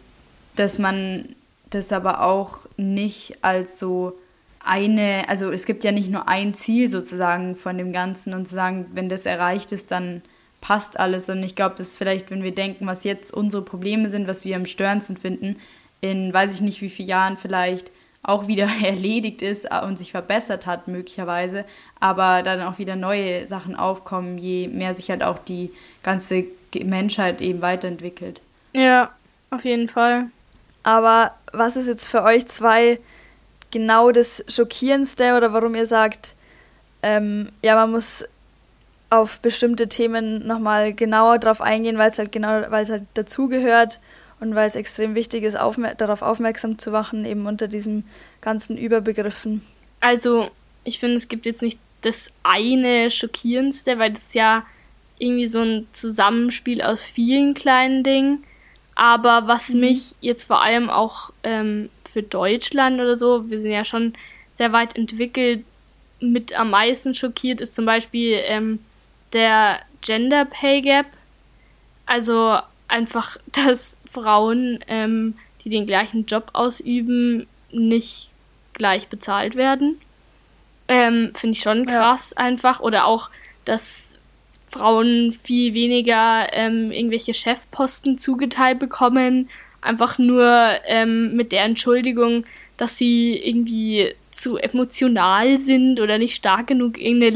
[0.56, 1.36] dass man
[1.70, 4.18] das aber auch nicht als so
[4.64, 8.56] eine, also es gibt ja nicht nur ein Ziel sozusagen von dem Ganzen und zu
[8.56, 10.22] sagen, wenn das erreicht ist, dann
[10.60, 11.30] passt alles.
[11.30, 14.56] Und ich glaube, dass vielleicht, wenn wir denken, was jetzt unsere Probleme sind, was wir
[14.56, 15.58] am störendsten finden,
[16.02, 17.92] in weiß ich nicht wie vielen Jahren vielleicht
[18.28, 21.66] auch wieder erledigt ist äh, und sich verbessert hat möglicherweise,
[22.00, 25.72] aber dann auch wieder neue Sachen aufkommen, je mehr sich halt auch die
[26.04, 26.46] ganze
[26.84, 28.42] Menschheit eben weiterentwickelt.
[28.74, 29.12] Ja,
[29.50, 30.28] Auf jeden Fall.
[30.84, 33.00] Aber was ist jetzt für euch zwei
[33.72, 36.36] genau das Schockierendste oder warum ihr sagt,
[37.02, 38.26] ähm, ja, man muss
[39.10, 44.00] auf bestimmte Themen nochmal genauer drauf eingehen, weil es halt genau, weil es halt dazugehört
[44.40, 48.06] und weil es extrem wichtig ist, aufmer darauf aufmerksam zu machen, eben unter diesen
[48.42, 49.62] ganzen Überbegriffen.
[50.00, 50.50] Also,
[50.84, 54.66] ich finde, es gibt jetzt nicht das eine Schockierendste, weil das ja
[55.20, 58.44] irgendwie so ein Zusammenspiel aus vielen kleinen Dingen.
[58.96, 59.82] Aber was mhm.
[59.82, 64.14] mich jetzt vor allem auch ähm, für Deutschland oder so, wir sind ja schon
[64.54, 65.64] sehr weit entwickelt,
[66.20, 68.80] mit am meisten schockiert ist zum Beispiel ähm,
[69.34, 71.06] der Gender Pay Gap.
[72.06, 78.30] Also einfach, dass Frauen, ähm, die den gleichen Job ausüben, nicht
[78.74, 80.00] gleich bezahlt werden.
[80.88, 82.44] Ähm, Finde ich schon krass ja.
[82.44, 82.80] einfach.
[82.80, 83.30] Oder auch,
[83.66, 84.18] dass
[84.72, 89.50] Frauen viel weniger ähm, irgendwelche Chefposten zugeteilt bekommen.
[89.82, 92.46] Einfach nur ähm, mit der Entschuldigung,
[92.78, 97.36] dass sie irgendwie zu emotional sind oder nicht stark genug irgendeine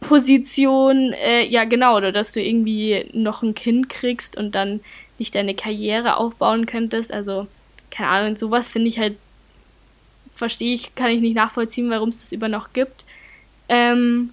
[0.00, 1.12] Leitposition.
[1.12, 1.96] Äh, ja, genau.
[1.96, 4.80] Oder dass du irgendwie noch ein Kind kriegst und dann
[5.18, 7.12] nicht deine Karriere aufbauen könntest.
[7.12, 7.46] Also,
[7.90, 9.16] keine Ahnung, sowas finde ich halt
[10.34, 13.04] verstehe ich, kann ich nicht nachvollziehen, warum es das immer noch gibt.
[13.68, 14.30] Ähm,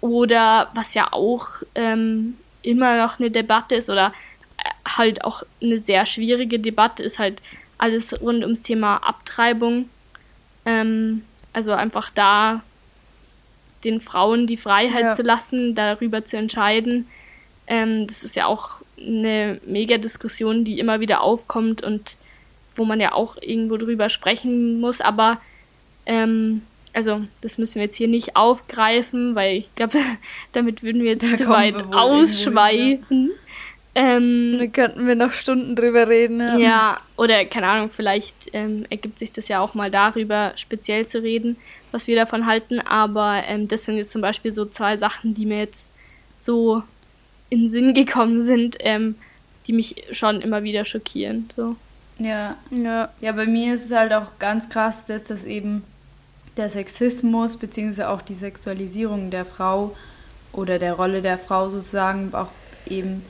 [0.00, 4.12] oder was ja auch ähm, immer noch eine Debatte ist oder
[4.58, 7.40] äh, halt auch eine sehr schwierige Debatte ist halt
[7.78, 9.88] alles rund ums Thema Abtreibung.
[10.64, 12.62] Ähm, also einfach da
[13.84, 15.14] den Frauen die Freiheit ja.
[15.14, 17.08] zu lassen, darüber zu entscheiden.
[17.66, 22.16] Ähm, das ist ja auch eine mega Diskussion, die immer wieder aufkommt und
[22.74, 25.40] wo man ja auch irgendwo drüber sprechen muss, aber
[26.06, 29.98] ähm, also das müssen wir jetzt hier nicht aufgreifen, weil ich glaube,
[30.52, 33.30] damit würden wir jetzt da zu weit ausschweifen.
[33.94, 36.40] Ähm, da könnten wir noch Stunden drüber reden.
[36.40, 41.06] Ja, ja oder keine Ahnung, vielleicht ähm, ergibt sich das ja auch mal darüber, speziell
[41.06, 41.56] zu reden,
[41.90, 42.80] was wir davon halten.
[42.80, 45.88] Aber ähm, das sind jetzt zum Beispiel so zwei Sachen, die mir jetzt
[46.36, 46.84] so
[47.50, 49.16] in den Sinn gekommen sind, ähm,
[49.66, 51.48] die mich schon immer wieder schockieren.
[51.54, 51.76] So.
[52.18, 52.56] Ja.
[52.70, 53.08] ja.
[53.20, 55.84] Ja, bei mir ist es halt auch ganz krass, dass das eben
[56.56, 58.04] der Sexismus bzw.
[58.04, 59.96] auch die Sexualisierung der Frau
[60.52, 62.48] oder der Rolle der Frau sozusagen auch
[62.86, 63.22] eben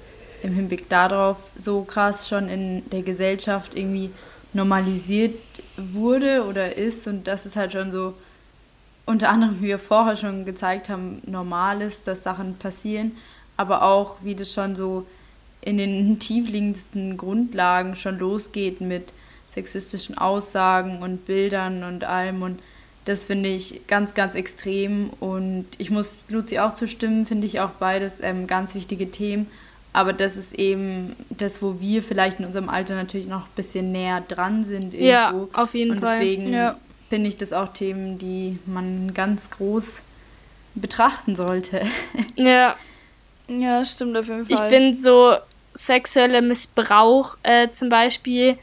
[0.43, 4.11] im Hinblick darauf so krass schon in der Gesellschaft irgendwie
[4.53, 5.35] normalisiert
[5.77, 8.15] wurde oder ist und das ist halt schon so
[9.05, 13.13] unter anderem, wie wir vorher schon gezeigt haben, normal ist, dass Sachen passieren,
[13.59, 15.07] aber auch, wie das schon so
[15.61, 19.13] in den tiefliegendsten Grundlagen schon losgeht mit
[19.51, 22.43] sexistischen Aussagen und Bildern und allem.
[22.43, 22.61] Und
[23.05, 25.11] das finde ich ganz, ganz extrem.
[25.21, 29.47] Und ich muss Luzi auch zustimmen, finde ich auch beides ähm, ganz wichtige Themen.
[29.93, 33.91] Aber das ist eben das, wo wir vielleicht in unserem Alter natürlich noch ein bisschen
[33.91, 34.95] näher dran sind.
[34.95, 35.05] Irgendwo.
[35.07, 36.15] Ja, auf jeden und Fall.
[36.15, 36.77] Und deswegen ja.
[37.09, 40.03] finde ich das auch Themen, die man ganz groß
[40.77, 41.83] betrachten sollte.
[42.37, 42.77] Ja.
[43.49, 44.55] Ja, stimmt auf jeden Fall.
[44.55, 45.37] Ich finde so
[45.75, 48.59] sexuelle Missbrauch äh, zum Beispiel,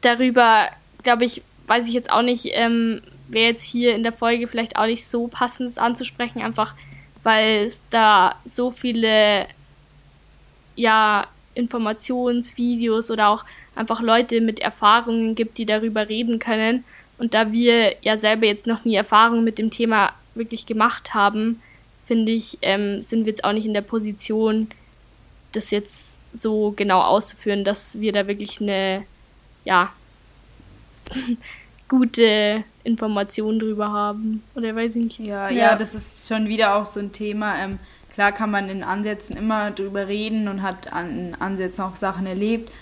[0.00, 0.68] darüber,
[1.02, 4.76] glaube ich, weiß ich jetzt auch nicht, ähm, wäre jetzt hier in der Folge vielleicht
[4.76, 6.74] auch nicht so passend anzusprechen, einfach
[7.22, 9.46] weil es da so viele
[10.74, 16.84] ja, Informationsvideos oder auch einfach Leute mit Erfahrungen gibt, die darüber reden können.
[17.18, 21.60] Und da wir ja selber jetzt noch nie Erfahrungen mit dem Thema wirklich gemacht haben,
[22.10, 24.66] finde ich, ähm, sind wir jetzt auch nicht in der Position,
[25.52, 29.04] das jetzt so genau auszuführen, dass wir da wirklich eine,
[29.64, 29.92] ja,
[31.88, 34.42] gute Information drüber haben.
[34.56, 35.20] Oder weiß ich nicht.
[35.20, 37.56] Ja, ja, ja, das ist schon wieder auch so ein Thema.
[37.62, 37.78] Ähm,
[38.12, 42.72] klar kann man in Ansätzen immer drüber reden und hat an Ansätzen auch Sachen erlebt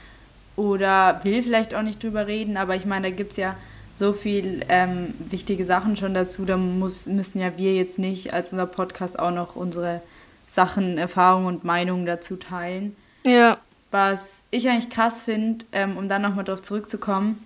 [0.56, 3.56] oder will vielleicht auch nicht drüber reden, aber ich meine, da gibt es ja
[3.98, 6.44] so viel ähm, wichtige Sachen schon dazu.
[6.44, 10.00] Da muss, müssen ja wir jetzt nicht als unser Podcast auch noch unsere
[10.46, 12.96] Sachen, Erfahrungen und Meinungen dazu teilen.
[13.24, 13.58] Ja.
[13.90, 17.44] Was ich eigentlich krass finde, ähm, um dann nochmal darauf zurückzukommen,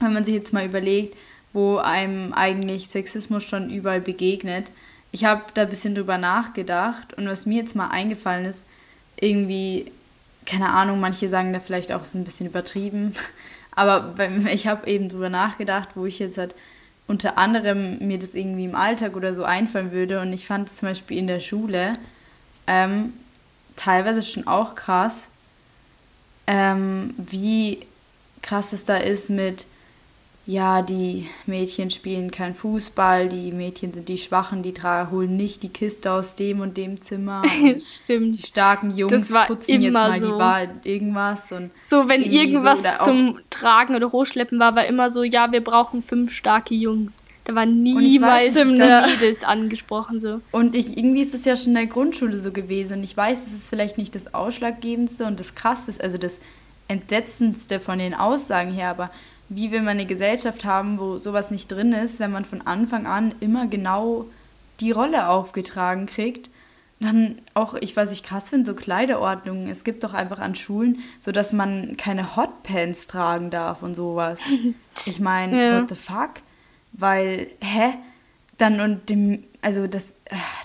[0.00, 1.16] wenn man sich jetzt mal überlegt,
[1.54, 4.70] wo einem eigentlich Sexismus schon überall begegnet.
[5.12, 8.62] Ich habe da ein bisschen drüber nachgedacht und was mir jetzt mal eingefallen ist,
[9.18, 9.90] irgendwie,
[10.44, 13.14] keine Ahnung, manche sagen da vielleicht auch so ein bisschen übertrieben,
[13.76, 14.14] aber
[14.52, 16.56] ich habe eben drüber nachgedacht, wo ich jetzt halt
[17.06, 20.20] unter anderem mir das irgendwie im Alltag oder so einfallen würde.
[20.20, 21.92] Und ich fand es zum Beispiel in der Schule
[22.66, 23.12] ähm,
[23.76, 25.28] teilweise schon auch krass,
[26.48, 27.86] ähm, wie
[28.42, 29.66] krass es da ist mit
[30.46, 34.74] ja, die Mädchen spielen kein Fußball, die Mädchen sind die Schwachen, die
[35.10, 37.42] holen nicht die Kiste aus dem und dem Zimmer.
[37.62, 38.38] Und Stimmt.
[38.38, 40.26] Die starken Jungs putzen jetzt mal so.
[40.26, 41.50] die Wahl irgendwas.
[41.50, 45.62] Und so, wenn irgendwas so, zum Tragen oder Hochschleppen war, war immer so, ja, wir
[45.62, 47.18] brauchen fünf starke Jungs.
[47.42, 50.40] Da war niemals Mädels angesprochen so.
[50.52, 53.02] Und ich, irgendwie ist es ja schon in der Grundschule so gewesen.
[53.02, 56.38] Ich weiß, es ist vielleicht nicht das Ausschlaggebendste und das Krasseste, also das
[56.88, 59.10] Entsetzendste von den Aussagen her, aber
[59.48, 63.06] wie will man eine Gesellschaft haben, wo sowas nicht drin ist, wenn man von Anfang
[63.06, 64.26] an immer genau
[64.80, 66.50] die Rolle aufgetragen kriegt.
[66.98, 69.68] Dann auch, ich weiß ich krass finde, so Kleiderordnungen.
[69.68, 74.40] Es gibt doch einfach an Schulen, so dass man keine Hotpants tragen darf und sowas.
[75.04, 75.80] Ich meine, ja.
[75.80, 76.30] what the fuck?
[76.92, 77.92] Weil, hä?
[78.56, 80.16] Dann und dem, also das,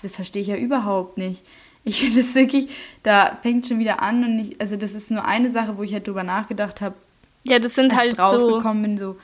[0.02, 1.46] das verstehe ich ja überhaupt nicht.
[1.84, 2.70] Ich finde das wirklich,
[3.04, 5.94] da fängt schon wieder an und ich, also das ist nur eine Sache, wo ich
[5.94, 6.96] halt drüber nachgedacht habe,
[7.44, 8.60] ja, das sind halt drauf so.
[8.60, 9.18] bin, so,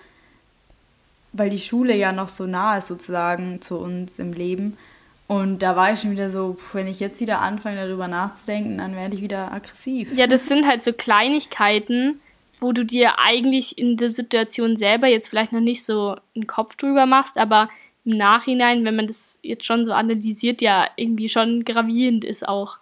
[1.34, 4.78] weil die Schule ja noch so nah ist sozusagen zu uns im Leben.
[5.28, 8.96] Und da war ich schon wieder so, wenn ich jetzt wieder anfange, darüber nachzudenken, dann
[8.96, 10.16] werde ich wieder aggressiv.
[10.16, 12.22] Ja, das sind halt so Kleinigkeiten,
[12.62, 16.76] wo du dir eigentlich in der Situation selber jetzt vielleicht noch nicht so einen Kopf
[16.78, 17.70] drüber machst, aber
[18.06, 22.78] im Nachhinein, wenn man das jetzt schon so analysiert, ja irgendwie schon gravierend ist auch.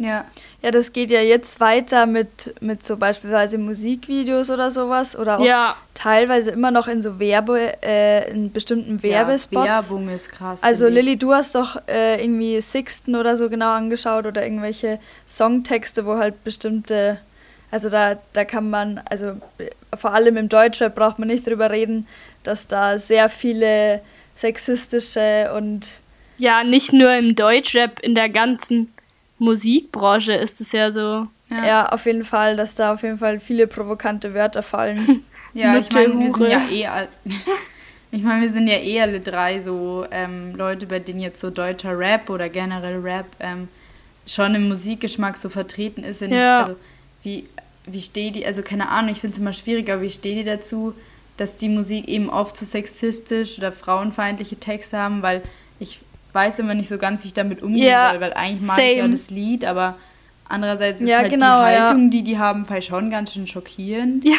[0.00, 0.24] Ja.
[0.62, 5.44] Ja, das geht ja jetzt weiter mit, mit so beispielsweise Musikvideos oder sowas oder auch
[5.44, 5.76] ja.
[5.94, 9.66] teilweise immer noch in so Werbe, äh, in bestimmten Werbespots.
[9.66, 10.62] Ja, Werbung ist krass.
[10.62, 16.06] Also Lilly, du hast doch äh, irgendwie Sixten oder so genau angeschaut oder irgendwelche Songtexte,
[16.06, 17.18] wo halt bestimmte,
[17.70, 19.36] also da, da kann man, also
[19.98, 22.06] vor allem im Deutschrap braucht man nicht drüber reden,
[22.42, 24.00] dass da sehr viele
[24.34, 26.00] sexistische und
[26.38, 28.90] ja, nicht nur im Deutschrap, in der ganzen
[29.40, 31.24] Musikbranche ist es ja so.
[31.50, 31.66] Ja.
[31.66, 31.88] ja.
[31.88, 35.24] auf jeden Fall, dass da auf jeden Fall viele provokante Wörter fallen.
[35.54, 37.08] ja, ich meine, wir sind ja eh
[38.12, 41.50] ich meine, wir sind ja eh alle drei so ähm, Leute, bei denen jetzt so
[41.50, 43.68] deutscher Rap oder generell Rap ähm,
[44.26, 46.20] schon im Musikgeschmack so vertreten ist.
[46.20, 46.64] Ja.
[46.64, 46.76] also,
[47.22, 47.46] wie,
[47.86, 50.94] wie steht die, also keine Ahnung, ich finde es immer schwieriger, wie steht die dazu,
[51.38, 55.69] dass die Musik eben oft zu so sexistisch oder frauenfeindliche Texte haben, weil ich
[56.32, 58.90] weiß immer nicht so ganz, wie ich damit umgehen ja, soll, weil eigentlich mag same.
[58.90, 59.96] ich ja das Lied, aber
[60.48, 62.10] andererseits ist ja, halt genau, die Haltung, ja.
[62.10, 64.24] die die haben, bei schon ganz schön schockierend.
[64.24, 64.36] Ja,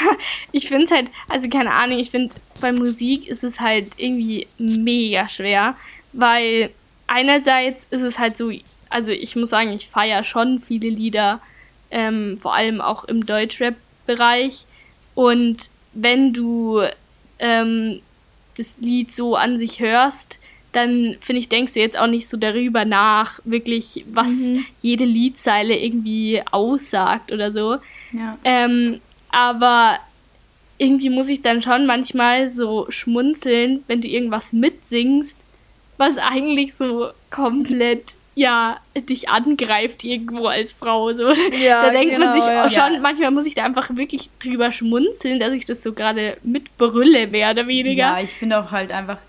[0.52, 4.48] ich finde es halt, also keine Ahnung, ich finde, bei Musik ist es halt irgendwie
[4.58, 5.76] mega schwer,
[6.14, 6.72] weil
[7.08, 8.52] einerseits ist es halt so,
[8.90, 11.42] also ich muss sagen, ich feiere schon viele Lieder,
[11.90, 14.66] ähm, vor allem auch im Deutschrap-Bereich
[15.14, 16.82] und wenn du
[17.40, 18.00] ähm,
[18.58, 20.40] das Lied so an sich hörst,
[20.72, 24.66] dann finde ich, denkst du jetzt auch nicht so darüber nach, wirklich, was mhm.
[24.80, 27.78] jede Liedzeile irgendwie aussagt oder so.
[28.14, 28.38] Ja.
[28.44, 30.00] Ähm, aber
[30.78, 35.40] irgendwie muss ich dann schon manchmal so schmunzeln, wenn du irgendwas mitsingst,
[35.98, 41.30] was eigentlich so komplett ja dich angreift irgendwo als Frau so.
[41.32, 42.70] Ja, da denkt genau, man sich ja.
[42.70, 47.28] schon, manchmal muss ich da einfach wirklich drüber schmunzeln, dass ich das so gerade mitbrülle,
[47.28, 48.16] mehr oder weniger.
[48.16, 49.20] Ja, ich finde auch halt einfach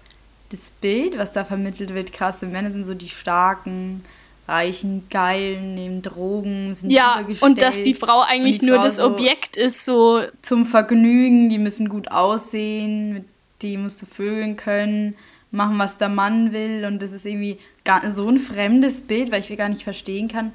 [0.52, 2.42] das Bild, was da vermittelt wird, krass.
[2.42, 4.02] Männer sind so die starken,
[4.48, 8.96] reichen, geilen, nehmen Drogen, sind Ja, und dass die Frau eigentlich die nur Frau das
[8.96, 10.22] so Objekt ist, so.
[10.42, 13.24] Zum Vergnügen, die müssen gut aussehen, mit
[13.62, 15.14] die musst du vögeln können,
[15.50, 16.84] machen, was der Mann will.
[16.84, 20.28] Und das ist irgendwie gar, so ein fremdes Bild, weil ich mir gar nicht verstehen
[20.28, 20.52] kann.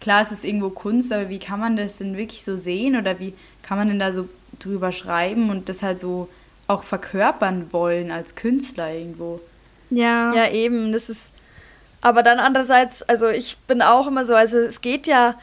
[0.00, 3.18] Klar, es ist irgendwo Kunst, aber wie kann man das denn wirklich so sehen oder
[3.18, 3.32] wie
[3.62, 6.28] kann man denn da so drüber schreiben und das halt so
[6.68, 9.40] auch verkörpern wollen als Künstler irgendwo.
[9.90, 10.32] Ja.
[10.34, 10.92] Ja, eben.
[10.92, 11.32] Das ist.
[12.00, 15.34] Aber dann andererseits, also ich bin auch immer so, also es geht ja,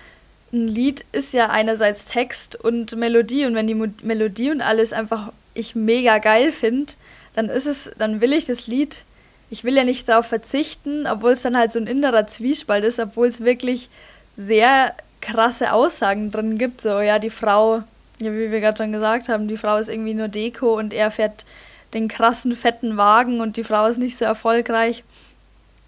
[0.54, 4.94] ein Lied ist ja einerseits Text und Melodie und wenn die Mo Melodie und alles
[4.94, 6.94] einfach ich mega geil finde,
[7.34, 9.04] dann ist es, dann will ich das Lied,
[9.50, 13.00] ich will ja nicht darauf verzichten, obwohl es dann halt so ein innerer Zwiespalt ist,
[13.00, 13.90] obwohl es wirklich
[14.38, 17.84] sehr krasse Aussagen drin gibt, so ja, die Frau
[18.20, 21.12] ja, wie wir gerade schon gesagt haben, die Frau ist irgendwie nur Deko und er
[21.12, 21.46] fährt
[21.94, 25.04] den krassen, fetten Wagen und die Frau ist nicht so erfolgreich.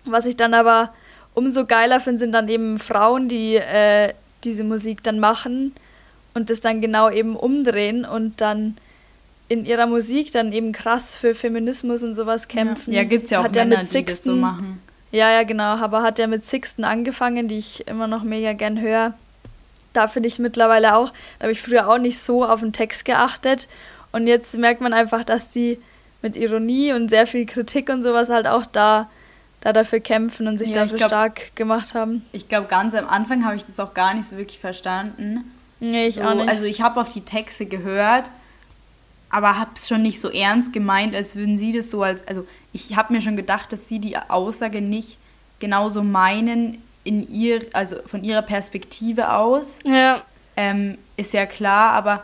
[0.05, 0.93] Was ich dann aber
[1.33, 4.13] umso geiler finde, sind dann eben Frauen, die äh,
[4.43, 5.73] diese Musik dann machen
[6.33, 8.77] und das dann genau eben umdrehen und dann
[9.49, 12.93] in ihrer Musik dann eben krass für Feminismus und sowas kämpfen.
[12.93, 14.81] Ja, gibt es ja auch hat Männer, mit Sixten, die das so machen.
[15.11, 15.77] Ja, ja, genau.
[15.77, 19.13] Aber hat ja mit Sixten angefangen, die ich immer noch mega gern höre
[19.93, 23.06] da finde ich mittlerweile auch, da habe ich früher auch nicht so auf den Text
[23.06, 23.67] geachtet.
[24.12, 25.80] Und jetzt merkt man einfach, dass die
[26.21, 29.10] mit Ironie und sehr viel Kritik und sowas halt auch da,
[29.62, 32.26] da dafür kämpfen und sich ja, dafür glaub, stark gemacht haben.
[32.32, 35.43] Ich glaube, ganz am Anfang habe ich das auch gar nicht so wirklich verstanden.
[35.80, 36.50] Nee, ich so, auch nicht.
[36.50, 38.30] Also ich habe auf die Texte gehört
[39.30, 42.47] aber habe es schon nicht so ernst gemeint, als würden sie das so als, also
[42.73, 45.17] ich habe mir schon gedacht, dass sie die Aussage nicht
[45.60, 49.80] genauso meinen in ihr, also von ihrer Perspektive aus.
[49.86, 50.22] Ja.
[50.56, 52.24] Ähm, ist ja klar, aber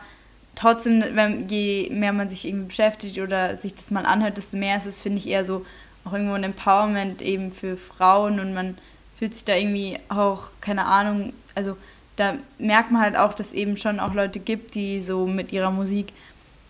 [0.55, 4.77] trotzdem, wenn, je mehr man sich irgendwie beschäftigt oder sich das mal anhört, desto mehr
[4.77, 5.65] ist es, finde ich, eher so
[6.05, 8.77] auch irgendwo ein Empowerment eben für Frauen und man
[9.17, 11.77] fühlt sich da irgendwie auch, keine Ahnung, also
[12.15, 15.51] da merkt man halt auch, dass es eben schon auch Leute gibt, die so mit
[15.53, 16.13] ihrer Musik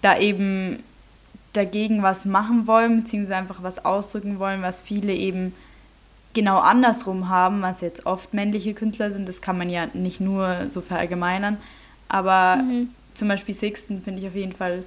[0.01, 0.83] da eben
[1.53, 5.53] dagegen was machen wollen, beziehungsweise einfach was ausdrücken wollen, was viele eben
[6.33, 9.27] genau andersrum haben, was jetzt oft männliche Künstler sind.
[9.29, 11.57] Das kann man ja nicht nur so verallgemeinern.
[12.09, 12.89] Aber mhm.
[13.13, 14.83] zum Beispiel Sixten finde ich auf jeden Fall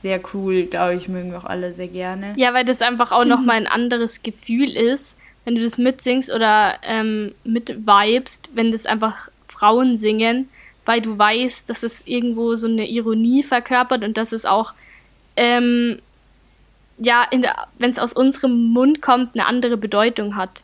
[0.00, 0.64] sehr cool.
[0.64, 2.34] Glaube ich, mögen wir auch alle sehr gerne.
[2.36, 6.74] Ja, weil das einfach auch nochmal ein anderes Gefühl ist, wenn du das mitsingst oder
[6.82, 10.48] ähm, mitvibest, wenn das einfach Frauen singen,
[10.84, 14.74] weil du weißt, dass es irgendwo so eine Ironie verkörpert und dass es auch,
[15.36, 15.98] ähm,
[16.98, 17.26] ja,
[17.78, 20.62] wenn es aus unserem Mund kommt, eine andere Bedeutung hat.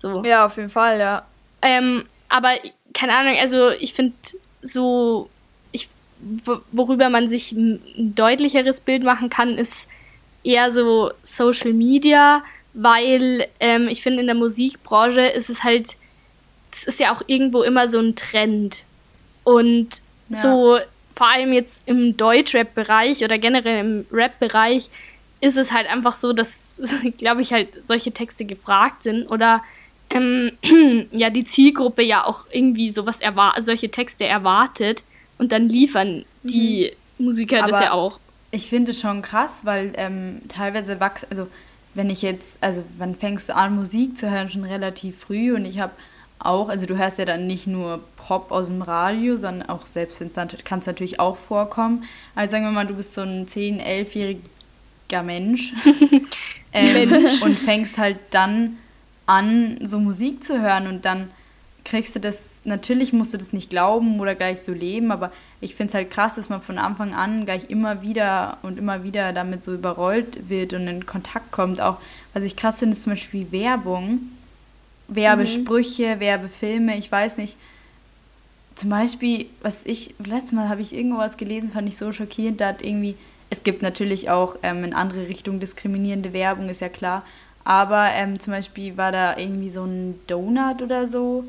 [0.00, 0.24] So.
[0.24, 1.26] Ja, auf jeden Fall, ja.
[1.60, 2.54] Ähm, aber
[2.94, 4.14] keine Ahnung, also ich finde
[4.62, 5.28] so,
[5.72, 5.88] ich,
[6.72, 9.86] worüber man sich ein deutlicheres Bild machen kann, ist
[10.42, 15.96] eher so Social Media, weil ähm, ich finde, in der Musikbranche ist es halt,
[16.72, 18.84] es ist ja auch irgendwo immer so ein Trend.
[19.44, 20.40] Und ja.
[20.40, 20.78] so,
[21.14, 24.88] vor allem jetzt im Deutschrap-Bereich oder generell im Rap-Bereich,
[25.42, 26.76] ist es halt einfach so, dass,
[27.18, 29.62] glaube ich, halt solche Texte gefragt sind oder
[30.10, 30.52] ähm,
[31.12, 33.20] ja, die Zielgruppe ja auch irgendwie sowas
[33.60, 35.02] solche Texte erwartet
[35.38, 37.26] und dann liefern die mhm.
[37.26, 38.18] Musiker Aber das ja auch.
[38.50, 41.46] Ich finde es schon krass, weil ähm, teilweise wachsen, also
[41.94, 44.48] wenn ich jetzt, also wann fängst du an, Musik zu hören?
[44.48, 45.92] Schon relativ früh und ich habe
[46.38, 50.22] auch, also du hörst ja dann nicht nur Pop aus dem Radio, sondern auch selbst
[50.64, 52.04] kann es natürlich auch vorkommen.
[52.34, 55.74] Also sagen wir mal, du bist so ein 10-, 11-jähriger Mensch,
[56.72, 58.78] ähm, Mensch und fängst halt dann
[59.30, 61.30] an, so Musik zu hören und dann
[61.84, 65.74] kriegst du das, natürlich musst du das nicht glauben oder gleich so leben, aber ich
[65.74, 69.32] finde es halt krass, dass man von Anfang an gleich immer wieder und immer wieder
[69.32, 71.80] damit so überrollt wird und in Kontakt kommt.
[71.80, 71.98] Auch
[72.34, 74.20] was ich krass finde, ist zum Beispiel Werbung
[75.10, 76.20] Werbesprüche, mhm.
[76.20, 77.56] Werbefilme, ich weiß nicht.
[78.74, 82.60] Zum Beispiel, was ich, letztes Mal habe ich irgendwo was gelesen, fand ich so schockierend,
[82.60, 83.16] da hat irgendwie,
[83.50, 87.24] es gibt natürlich auch ähm, in andere Richtungen diskriminierende Werbung, ist ja klar,
[87.70, 91.44] aber ähm, zum Beispiel war da irgendwie so ein Donut oder so.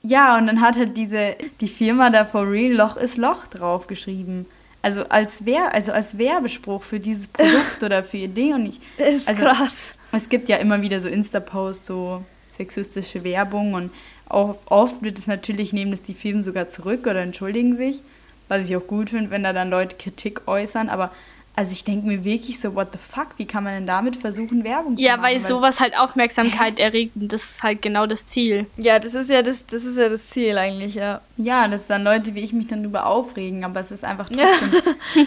[0.00, 4.46] Ja, und dann hat halt diese, die Firma da for real Loch ist Loch draufgeschrieben.
[4.80, 8.54] Also als, Wer also als Werbespruch für dieses Produkt oder für ihr Ding.
[8.54, 9.92] Und ich, ist also, krass.
[10.10, 12.24] Es gibt ja immer wieder so Insta-Posts, so
[12.56, 13.90] sexistische Werbung und
[14.30, 18.00] oft, oft wird es natürlich, nehmen es die Firmen sogar zurück oder entschuldigen sich,
[18.48, 21.10] was ich auch gut finde, wenn da dann Leute Kritik äußern, aber
[21.58, 24.62] also ich denke mir wirklich so, what the fuck, wie kann man denn damit versuchen,
[24.62, 25.32] Werbung zu ja, machen?
[25.32, 28.66] Ja, weil sowas halt Aufmerksamkeit erregt und das ist halt genau das Ziel.
[28.76, 31.20] Ja, das ist ja das, das ist ja das Ziel eigentlich, ja.
[31.36, 34.70] Ja, dass dann Leute wie ich mich dann darüber aufregen, aber es ist einfach trotzdem
[35.16, 35.24] ja.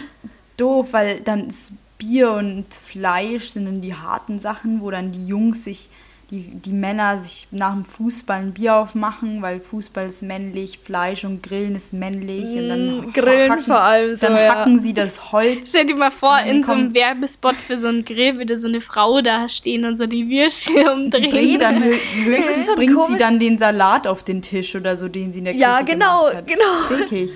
[0.56, 5.26] doof, weil dann ist Bier und Fleisch sind dann die harten Sachen, wo dann die
[5.26, 5.90] Jungs sich
[6.32, 11.26] die, die Männer sich nach dem Fußball ein Bier aufmachen, weil Fußball ist männlich, Fleisch
[11.26, 12.46] und Grillen ist männlich.
[12.56, 14.48] Und dann mm, Grillen hacken, vor allem so, Dann ja.
[14.48, 15.68] hacken sie das Holz.
[15.68, 18.80] Stell dir mal vor, in so einem Werbespot für so einen Grill würde so eine
[18.80, 21.58] Frau da stehen und so die Würstchen umdrehen.
[21.58, 23.10] dann höchstens bringt komisch.
[23.10, 25.82] sie dann den Salat auf den Tisch oder so, den sie in der Küche Ja,
[25.82, 26.88] genau, genau.
[26.88, 27.32] Wirklich.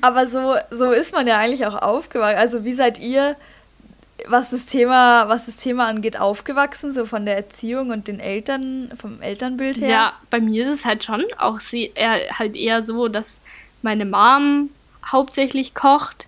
[0.00, 2.38] Aber so, so ist man ja eigentlich auch aufgewachsen.
[2.38, 3.36] Also wie seid ihr
[4.26, 8.90] was das Thema, was das Thema angeht, aufgewachsen, so von der Erziehung und den Eltern,
[8.96, 9.88] vom Elternbild her?
[9.88, 13.40] Ja, bei mir ist es halt schon auch sie, eher, halt eher so, dass
[13.82, 14.70] meine Mom
[15.04, 16.26] hauptsächlich kocht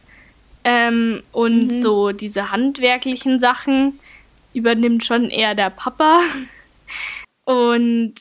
[0.65, 1.81] ähm, und mhm.
[1.81, 3.99] so diese handwerklichen Sachen
[4.53, 6.21] übernimmt schon eher der Papa.
[7.45, 8.15] Und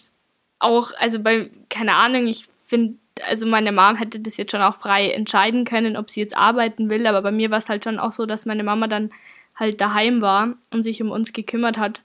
[0.60, 4.76] auch, also bei, keine Ahnung, ich finde, also meine Mom hätte das jetzt schon auch
[4.76, 7.98] frei entscheiden können, ob sie jetzt arbeiten will, aber bei mir war es halt schon
[7.98, 9.10] auch so, dass meine Mama dann
[9.56, 12.02] halt daheim war und sich um uns gekümmert hat.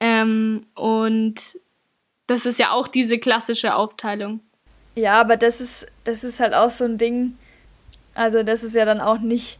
[0.00, 1.36] Ähm, und
[2.26, 4.40] das ist ja auch diese klassische Aufteilung.
[4.94, 7.36] Ja, aber das ist, das ist halt auch so ein Ding.
[8.14, 9.58] Also, das ist ja dann auch nicht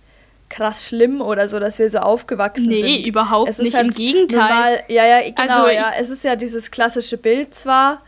[0.48, 2.84] krass schlimm oder so, dass wir so aufgewachsen nee, sind.
[2.84, 3.74] Nee, überhaupt es nicht.
[3.74, 4.38] Halt Im Gegenteil.
[4.38, 5.92] Normal, ja, ja, genau, also ja.
[5.98, 8.02] Es ist ja dieses klassische Bild zwar,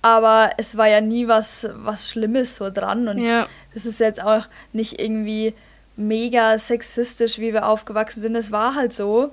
[0.00, 3.08] aber es war ja nie was, was Schlimmes so dran.
[3.08, 3.48] Und es ja.
[3.74, 5.54] ist jetzt auch nicht irgendwie
[6.00, 8.34] mega sexistisch, wie wir aufgewachsen sind.
[8.34, 9.30] Es war halt so.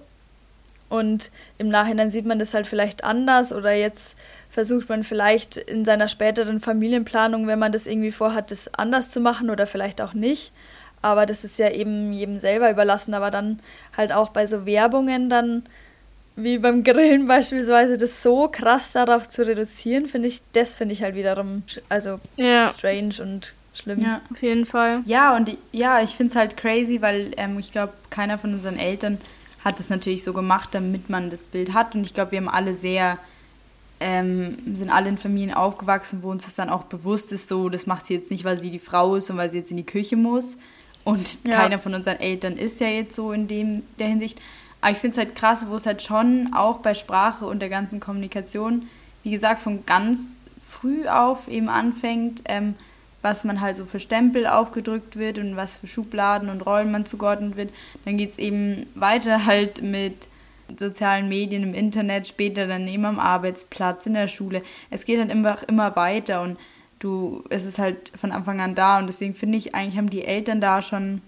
[0.90, 4.16] Und im Nachhinein sieht man das halt vielleicht anders oder jetzt
[4.50, 9.20] versucht man vielleicht in seiner späteren Familienplanung, wenn man das irgendwie vorhat, das anders zu
[9.20, 10.54] machen oder vielleicht auch nicht.
[11.02, 13.14] Aber das ist ja eben jedem selber überlassen.
[13.14, 13.60] Aber dann
[13.96, 15.64] halt auch bei so Werbungen dann,
[16.38, 21.04] wie beim Grillen beispielsweise, das so krass darauf zu reduzieren, finde ich, das finde ich
[21.04, 22.68] halt wiederum also ja.
[22.68, 24.02] strange und schlimm.
[24.02, 25.02] Ja, auf jeden Fall.
[25.06, 28.78] Ja, und ja, ich finde es halt crazy, weil ähm, ich glaube, keiner von unseren
[28.78, 29.18] Eltern
[29.64, 31.96] hat es natürlich so gemacht, damit man das Bild hat.
[31.96, 33.18] Und ich glaube, wir haben alle sehr
[34.00, 37.88] ähm, sind alle in Familien aufgewachsen, wo uns das dann auch bewusst ist, so, das
[37.88, 39.86] macht sie jetzt nicht, weil sie die Frau ist und weil sie jetzt in die
[39.86, 40.58] Küche muss.
[41.04, 41.56] Und ja.
[41.56, 44.40] keiner von unseren Eltern ist ja jetzt so in dem, der Hinsicht.
[44.82, 47.70] Aber ich finde es halt krass, wo es halt schon auch bei Sprache und der
[47.70, 48.88] ganzen Kommunikation,
[49.24, 50.20] wie gesagt, von ganz
[50.66, 52.76] früh auf eben anfängt, ähm,
[53.22, 57.06] was man halt so für Stempel aufgedrückt wird und was für Schubladen und Rollen man
[57.06, 57.72] zugeordnet wird.
[58.06, 60.28] Dann geht es eben weiter halt mit
[60.78, 64.62] sozialen Medien, im Internet, später dann eben am Arbeitsplatz, in der Schule.
[64.90, 66.58] Es geht dann immer, immer weiter und
[67.00, 70.26] du, es ist halt von Anfang an da und deswegen finde ich, eigentlich haben die
[70.26, 71.22] Eltern da schon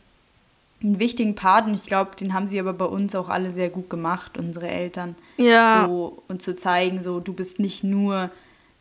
[0.81, 3.69] einen wichtigen Part und ich glaube, den haben sie aber bei uns auch alle sehr
[3.69, 5.15] gut gemacht, unsere Eltern.
[5.37, 5.85] Ja.
[5.85, 8.29] So, und zu zeigen, so, du bist nicht nur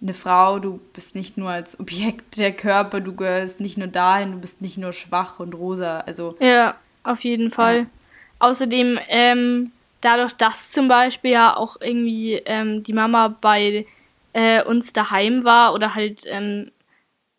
[0.00, 4.32] eine Frau, du bist nicht nur als Objekt der Körper, du gehörst nicht nur dahin,
[4.32, 6.00] du bist nicht nur schwach und rosa.
[6.00, 6.34] Also.
[6.40, 7.78] Ja, auf jeden Fall.
[7.78, 7.86] Ja.
[8.40, 13.86] Außerdem, ähm, dadurch, dass zum Beispiel ja auch irgendwie ähm, die Mama bei
[14.32, 16.70] äh, uns daheim war oder halt ähm,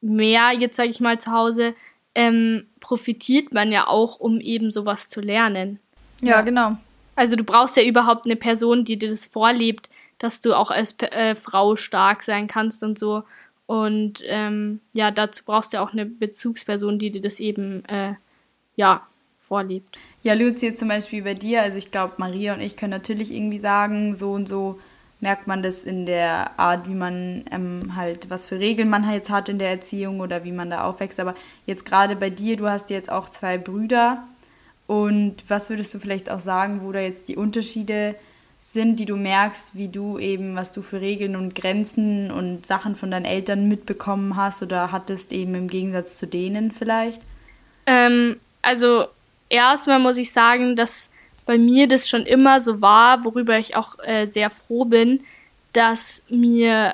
[0.01, 1.75] mehr, jetzt sage ich mal, zu Hause,
[2.15, 5.79] ähm, profitiert man ja auch, um eben sowas zu lernen.
[6.21, 6.77] Ja, ja, genau.
[7.15, 9.89] Also du brauchst ja überhaupt eine Person, die dir das vorlebt,
[10.19, 13.23] dass du auch als äh, Frau stark sein kannst und so.
[13.65, 18.13] Und ähm, ja, dazu brauchst du auch eine Bezugsperson, die dir das eben äh,
[18.75, 19.07] ja
[19.39, 19.97] vorlebt.
[20.21, 23.59] Ja, Luzi, zum Beispiel bei dir, also ich glaube, Maria und ich können natürlich irgendwie
[23.59, 24.79] sagen, so und so
[25.21, 29.29] merkt man das in der Art, wie man ähm, halt, was für Regeln man jetzt
[29.29, 31.19] hat in der Erziehung oder wie man da aufwächst.
[31.19, 34.23] Aber jetzt gerade bei dir, du hast jetzt auch zwei Brüder.
[34.87, 38.28] Und was würdest du vielleicht auch sagen, wo da jetzt die Unterschiede sind,
[38.75, 43.09] die du merkst, wie du eben, was du für Regeln und Grenzen und Sachen von
[43.09, 47.19] deinen Eltern mitbekommen hast oder hattest eben im Gegensatz zu denen vielleicht?
[47.87, 49.07] Ähm, also
[49.49, 51.09] erstmal muss ich sagen, dass
[51.47, 55.21] bei mir das schon immer so war, worüber ich auch äh, sehr froh bin,
[55.73, 56.93] dass mir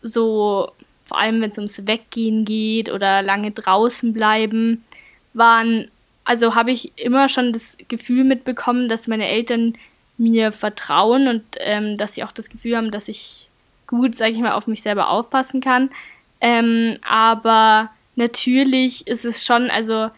[0.00, 0.72] so,
[1.04, 4.84] vor allem wenn es ums Weggehen geht oder lange draußen bleiben,
[5.34, 5.90] waren,
[6.24, 9.74] also habe ich immer schon das Gefühl mitbekommen, dass meine Eltern
[10.18, 13.48] mir vertrauen und ähm, dass sie auch das Gefühl haben, dass ich
[13.86, 15.90] gut, sage ich mal, auf mich selber aufpassen kann.
[16.40, 20.10] Ähm, aber natürlich ist es schon, also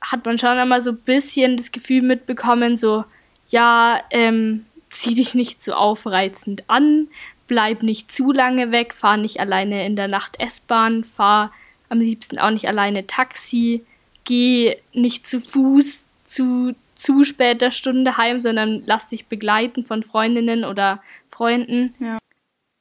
[0.00, 3.04] hat man schon einmal so ein bisschen das Gefühl mitbekommen, so,
[3.48, 7.08] ja, ähm, zieh dich nicht so aufreizend an,
[7.46, 11.52] bleib nicht zu lange weg, fahr nicht alleine in der Nacht S-Bahn, fahr
[11.88, 13.84] am liebsten auch nicht alleine Taxi,
[14.24, 20.64] geh nicht zu Fuß zu zu später Stunde heim, sondern lass dich begleiten von Freundinnen
[20.64, 21.94] oder Freunden.
[21.98, 22.18] Ja.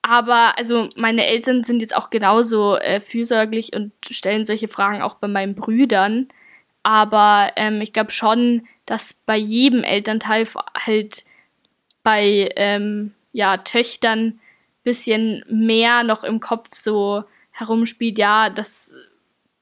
[0.01, 5.15] Aber also meine Eltern sind jetzt auch genauso äh, fürsorglich und stellen solche Fragen auch
[5.15, 6.27] bei meinen Brüdern.
[6.83, 10.45] Aber ähm, ich glaube schon, dass bei jedem Elternteil
[10.75, 11.23] halt
[12.03, 14.39] bei ähm, ja, Töchtern
[14.83, 18.93] bisschen mehr noch im Kopf so herumspielt, ja, dass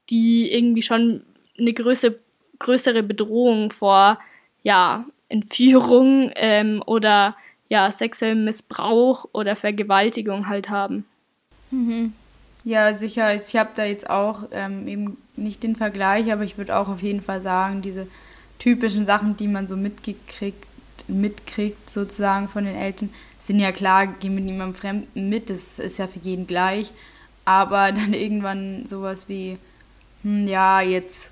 [0.10, 1.24] die irgendwie schon
[1.60, 2.18] eine größere,
[2.58, 4.20] größere Bedrohung vor
[4.64, 7.36] ja, Entführung ähm, oder
[7.70, 11.06] ja, sexuellem Missbrauch oder Vergewaltigung halt haben.
[11.72, 12.14] Mhm.
[12.64, 13.34] Ja, sicher.
[13.34, 17.02] Ich habe da jetzt auch ähm, eben nicht den Vergleich, aber ich würde auch auf
[17.02, 18.08] jeden Fall sagen, diese
[18.60, 20.66] typischen Sachen, die man so mitgekriegt,
[21.08, 23.10] mitkriegt sozusagen von den Eltern,
[23.40, 26.94] sind ja klar, gehen mit niemandem Fremden mit, das ist ja für jeden gleich.
[27.46, 29.58] Aber dann irgendwann sowas wie,
[30.24, 31.32] hm, ja, jetzt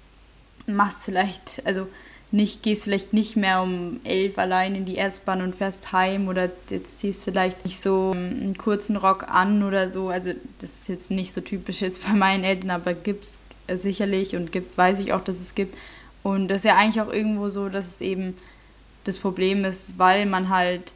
[0.65, 1.87] machst vielleicht, also
[2.31, 6.49] nicht, gehst vielleicht nicht mehr um elf allein in die S-Bahn und fährst heim oder
[6.69, 10.09] jetzt ziehst vielleicht nicht so einen kurzen Rock an oder so.
[10.09, 13.25] Also das ist jetzt nicht so typisch jetzt bei meinen Eltern, aber gibt
[13.67, 15.75] es sicherlich und gibt, weiß ich auch, dass es gibt.
[16.21, 18.37] Und das ist ja eigentlich auch irgendwo so, dass es eben
[19.05, 20.93] das Problem ist, weil man halt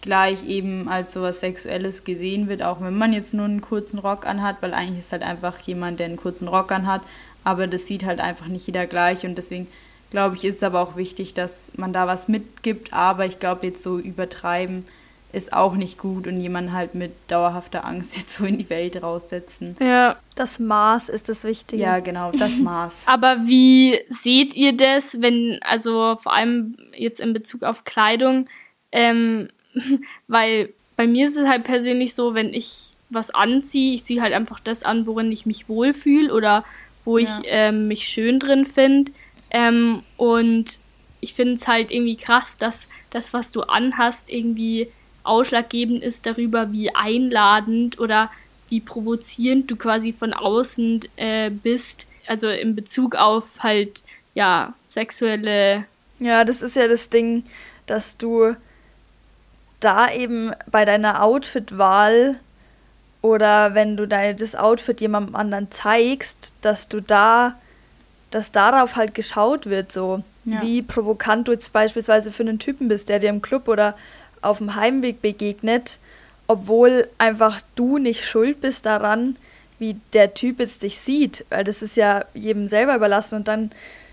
[0.00, 4.26] gleich eben als sowas Sexuelles gesehen wird, auch wenn man jetzt nur einen kurzen Rock
[4.26, 7.02] anhat, weil eigentlich ist halt einfach jemand, der einen kurzen Rock anhat,
[7.44, 9.68] aber das sieht halt einfach nicht jeder gleich und deswegen
[10.16, 12.94] glaube ich, ist aber auch wichtig, dass man da was mitgibt.
[12.94, 14.86] Aber ich glaube, jetzt so übertreiben
[15.30, 19.02] ist auch nicht gut und jemanden halt mit dauerhafter Angst jetzt so in die Welt
[19.02, 19.76] raussetzen.
[19.78, 20.16] Ja.
[20.34, 21.82] Das Maß ist das Wichtige.
[21.82, 23.02] Ja, genau, das Maß.
[23.04, 28.48] aber wie seht ihr das, wenn, also vor allem jetzt in Bezug auf Kleidung,
[28.92, 29.48] ähm,
[30.28, 34.32] weil bei mir ist es halt persönlich so, wenn ich was anziehe, ich ziehe halt
[34.32, 36.64] einfach das an, worin ich mich wohlfühle oder
[37.04, 37.24] wo ja.
[37.24, 39.12] ich ähm, mich schön drin finde.
[39.50, 40.78] Ähm, und
[41.20, 44.88] ich finde es halt irgendwie krass, dass das, was du anhast, irgendwie
[45.22, 48.30] ausschlaggebend ist darüber, wie einladend oder
[48.68, 52.06] wie provozierend du quasi von außen äh, bist.
[52.26, 54.02] Also in Bezug auf halt,
[54.34, 55.84] ja, sexuelle.
[56.18, 57.44] Ja, das ist ja das Ding,
[57.86, 58.56] dass du
[59.80, 62.40] da eben bei deiner Outfitwahl
[63.22, 67.58] oder wenn du dein, das Outfit jemandem anderen zeigst, dass du da,
[68.36, 70.60] dass darauf halt geschaut wird, so ja.
[70.60, 73.96] wie provokant du jetzt beispielsweise für einen Typen bist, der dir im Club oder
[74.42, 75.98] auf dem Heimweg begegnet,
[76.46, 79.36] obwohl einfach du nicht schuld bist daran,
[79.78, 83.70] wie der Typ jetzt dich sieht, weil das ist ja jedem selber überlassen und dann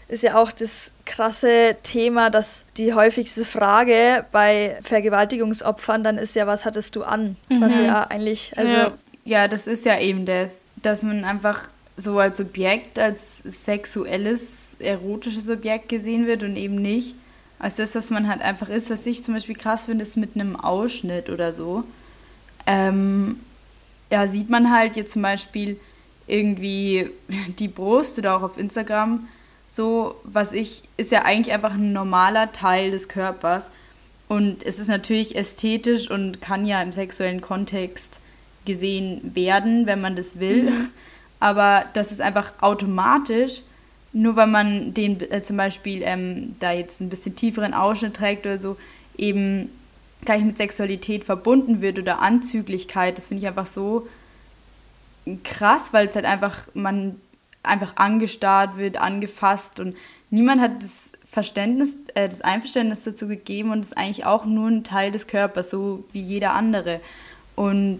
[0.07, 6.47] ist ja auch das krasse Thema, dass die häufigste Frage bei Vergewaltigungsopfern dann ist ja,
[6.47, 7.35] was hattest du an?
[7.49, 7.61] Mhm.
[7.61, 8.73] Was ja eigentlich, also.
[8.73, 8.93] Ja.
[9.25, 15.49] ja, das ist ja eben das, dass man einfach so als Objekt, als sexuelles, erotisches
[15.49, 17.15] Objekt gesehen wird und eben nicht
[17.59, 18.89] als das, was man halt einfach ist.
[18.89, 21.83] Was ich zum Beispiel krass finde, ist mit einem Ausschnitt oder so.
[22.65, 23.39] Ähm,
[24.11, 25.79] ja, sieht man halt jetzt zum Beispiel
[26.27, 27.09] irgendwie
[27.59, 29.27] die Brust oder auch auf Instagram
[29.75, 33.71] so, was ich, ist ja eigentlich einfach ein normaler Teil des Körpers.
[34.27, 38.19] Und es ist natürlich ästhetisch und kann ja im sexuellen Kontext
[38.65, 40.69] gesehen werden, wenn man das will.
[40.69, 40.89] Mhm.
[41.43, 43.63] Aber das ist einfach automatisch,
[44.13, 48.45] nur weil man den äh, zum Beispiel ähm, da jetzt ein bisschen tieferen Ausschnitt trägt
[48.45, 48.77] oder so,
[49.17, 49.69] eben
[50.23, 53.17] gleich mit Sexualität verbunden wird oder Anzüglichkeit.
[53.17, 54.07] Das finde ich einfach so
[55.43, 57.19] krass, weil es halt einfach, man
[57.61, 59.97] einfach angestarrt wird, angefasst und
[60.29, 64.85] niemand hat das Verständnis, äh, das Einverständnis dazu gegeben und ist eigentlich auch nur ein
[64.85, 67.01] Teil des Körpers, so wie jeder andere.
[67.57, 67.99] Und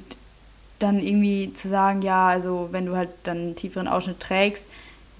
[0.84, 4.67] dann irgendwie zu sagen, ja, also wenn du halt dann einen tieferen Ausschnitt trägst,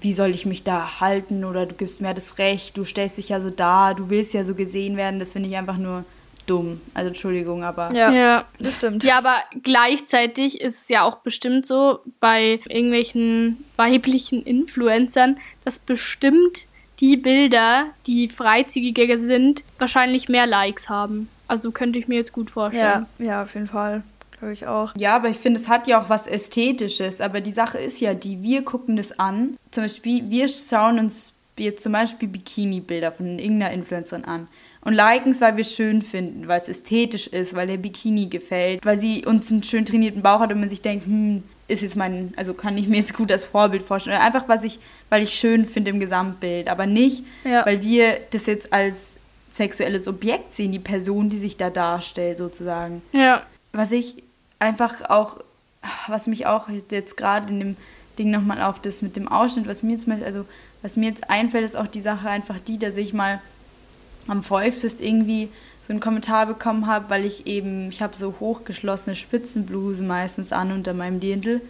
[0.00, 3.30] wie soll ich mich da halten oder du gibst mir das Recht, du stellst dich
[3.30, 6.04] ja so da, du willst ja so gesehen werden, das finde ich einfach nur
[6.46, 6.80] dumm.
[6.92, 7.90] Also Entschuldigung, aber.
[7.94, 9.02] Ja, ja, das stimmt.
[9.02, 16.66] Ja, aber gleichzeitig ist es ja auch bestimmt so bei irgendwelchen weiblichen Influencern, dass bestimmt
[17.00, 21.28] die Bilder, die freizügiger sind, wahrscheinlich mehr Likes haben.
[21.48, 23.06] Also könnte ich mir jetzt gut vorstellen.
[23.18, 24.02] Ja, ja auf jeden Fall.
[24.44, 24.92] Glaube ich auch.
[24.98, 27.22] Ja, aber ich finde, es hat ja auch was Ästhetisches.
[27.22, 29.56] Aber die Sache ist ja die, wir gucken das an.
[29.70, 34.48] Zum Beispiel, wir schauen uns jetzt zum Beispiel Bikini-Bilder von irgendeiner Influencerin an
[34.82, 38.26] und liken es, weil wir es schön finden, weil es ästhetisch ist, weil der Bikini
[38.26, 41.82] gefällt, weil sie uns einen schön trainierten Bauch hat und man sich denkt, hm, ist
[41.82, 44.20] jetzt mein, also kann ich mir jetzt gut als Vorbild vorstellen.
[44.20, 44.78] Einfach, was ich,
[45.08, 47.64] weil ich schön finde im Gesamtbild, aber nicht, ja.
[47.64, 49.16] weil wir das jetzt als
[49.48, 53.00] sexuelles Objekt sehen, die Person, die sich da darstellt, sozusagen.
[53.12, 53.44] Ja.
[53.72, 54.22] Was ich
[54.58, 55.38] einfach auch,
[56.06, 57.76] was mich auch jetzt gerade in dem
[58.18, 60.44] Ding nochmal auf das mit dem Ausschnitt, was mir jetzt mal, also
[60.82, 63.40] was mir jetzt einfällt, ist auch die Sache einfach die, dass ich mal
[64.26, 65.48] am Volksfest irgendwie
[65.82, 70.72] so einen Kommentar bekommen habe, weil ich eben, ich habe so hochgeschlossene Spitzenblusen meistens an
[70.72, 71.60] unter meinem Dirndl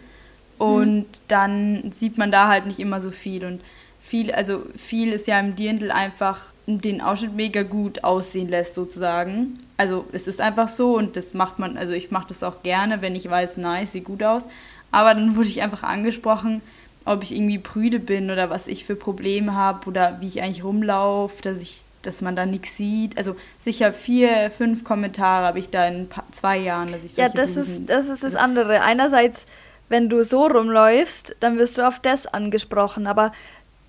[0.57, 1.05] und mhm.
[1.27, 3.61] dann sieht man da halt nicht immer so viel und
[4.05, 9.57] viel, also viel ist ja im Dirndl einfach den Ausschnitt mega gut aussehen lässt sozusagen.
[9.77, 13.01] Also es ist einfach so und das macht man, also ich mache das auch gerne,
[13.01, 14.47] wenn ich weiß, nice, sieht gut aus.
[14.91, 16.61] Aber dann wurde ich einfach angesprochen,
[17.03, 20.63] ob ich irgendwie prüde bin oder was ich für Probleme habe oder wie ich eigentlich
[20.63, 23.17] rumlaufe, dass ich dass man da nichts sieht.
[23.17, 27.57] Also sicher vier, fünf Kommentare habe ich da in zwei Jahren, dass ich Ja, das
[27.57, 28.83] ist, das ist das andere.
[28.83, 29.47] Einerseits,
[29.89, 33.07] wenn du so rumläufst, dann wirst du auf das angesprochen.
[33.07, 33.31] Aber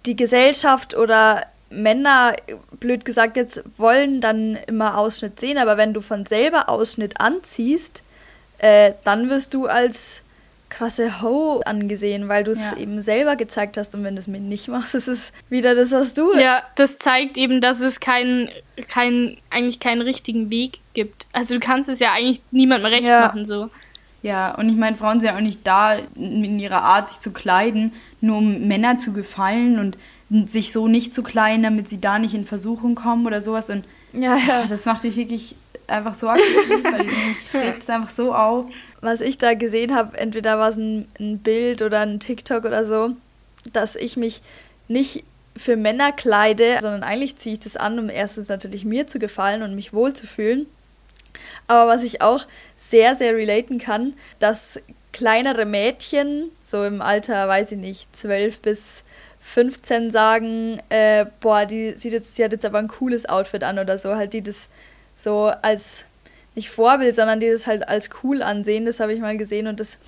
[0.07, 2.35] die Gesellschaft oder Männer,
[2.79, 5.59] blöd gesagt jetzt, wollen dann immer Ausschnitt sehen.
[5.59, 8.03] Aber wenn du von selber Ausschnitt anziehst,
[8.59, 10.23] äh, dann wirst du als
[10.69, 12.79] krasse Ho angesehen, weil du es ja.
[12.79, 15.93] eben selber gezeigt hast und wenn du es mir nicht machst, ist es wieder das,
[15.93, 16.35] was du.
[16.35, 18.51] Ja, das zeigt eben, dass es keinen,
[18.89, 21.27] kein, eigentlich keinen richtigen Weg gibt.
[21.33, 23.21] Also du kannst es ja eigentlich niemandem recht ja.
[23.21, 23.71] machen so.
[24.23, 27.31] Ja, und ich meine, Frauen sind ja auch nicht da, in ihrer Art sich zu
[27.31, 29.99] kleiden, nur um Männer zu gefallen und
[30.49, 33.71] sich so nicht zu kleiden, damit sie da nicht in Versuchung kommen oder sowas.
[33.71, 34.65] Und ja, ja.
[34.69, 35.55] das macht mich wirklich
[35.87, 38.67] einfach so aggressiv, weil ich regt es einfach so auf.
[39.01, 42.85] Was ich da gesehen habe, entweder war es ein, ein Bild oder ein TikTok oder
[42.85, 43.15] so,
[43.73, 44.43] dass ich mich
[44.89, 45.25] nicht
[45.57, 49.63] für Männer kleide, sondern eigentlich ziehe ich das an, um erstens natürlich mir zu gefallen
[49.63, 50.67] und mich wohlzufühlen.
[51.67, 52.47] Aber was ich auch
[52.77, 54.81] sehr, sehr relaten kann, dass
[55.13, 59.05] kleinere Mädchen, so im Alter, weiß ich nicht, 12 bis
[59.41, 63.79] 15 sagen, äh, boah, die sieht jetzt, die hat jetzt aber ein cooles Outfit an
[63.79, 64.69] oder so, halt die das
[65.15, 66.07] so als
[66.55, 69.99] nicht Vorbild, sondern dieses halt als cool ansehen, das habe ich mal gesehen und das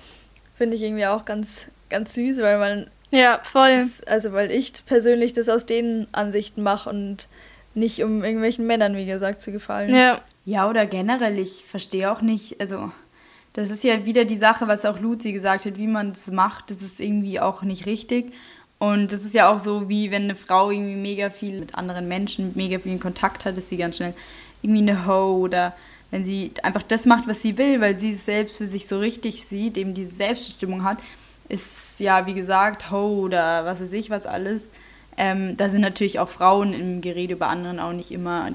[0.55, 3.75] finde ich irgendwie auch ganz, ganz süß, weil man Ja, voll.
[3.75, 7.29] Das, also, weil ich persönlich das aus den Ansichten mache und
[7.75, 9.95] nicht um irgendwelchen Männern, wie gesagt, zu gefallen.
[9.95, 10.21] Ja.
[10.49, 12.91] Ja, oder generell, ich verstehe auch nicht, also
[13.53, 16.71] das ist ja wieder die Sache, was auch Luzi gesagt hat, wie man es macht,
[16.71, 18.33] das ist irgendwie auch nicht richtig.
[18.79, 22.07] Und das ist ja auch so, wie wenn eine Frau irgendwie mega viel mit anderen
[22.07, 24.15] Menschen, mega viel in Kontakt hat, ist sie ganz schnell
[24.63, 25.75] irgendwie eine Ho oder
[26.09, 28.97] wenn sie einfach das macht, was sie will, weil sie es selbst für sich so
[28.97, 30.97] richtig sieht, eben diese Selbstbestimmung hat,
[31.47, 34.71] ist ja, wie gesagt, Ho oder was weiß ich, was alles.
[35.15, 38.49] Ähm, da sind natürlich auch Frauen im Gerede über anderen auch nicht immer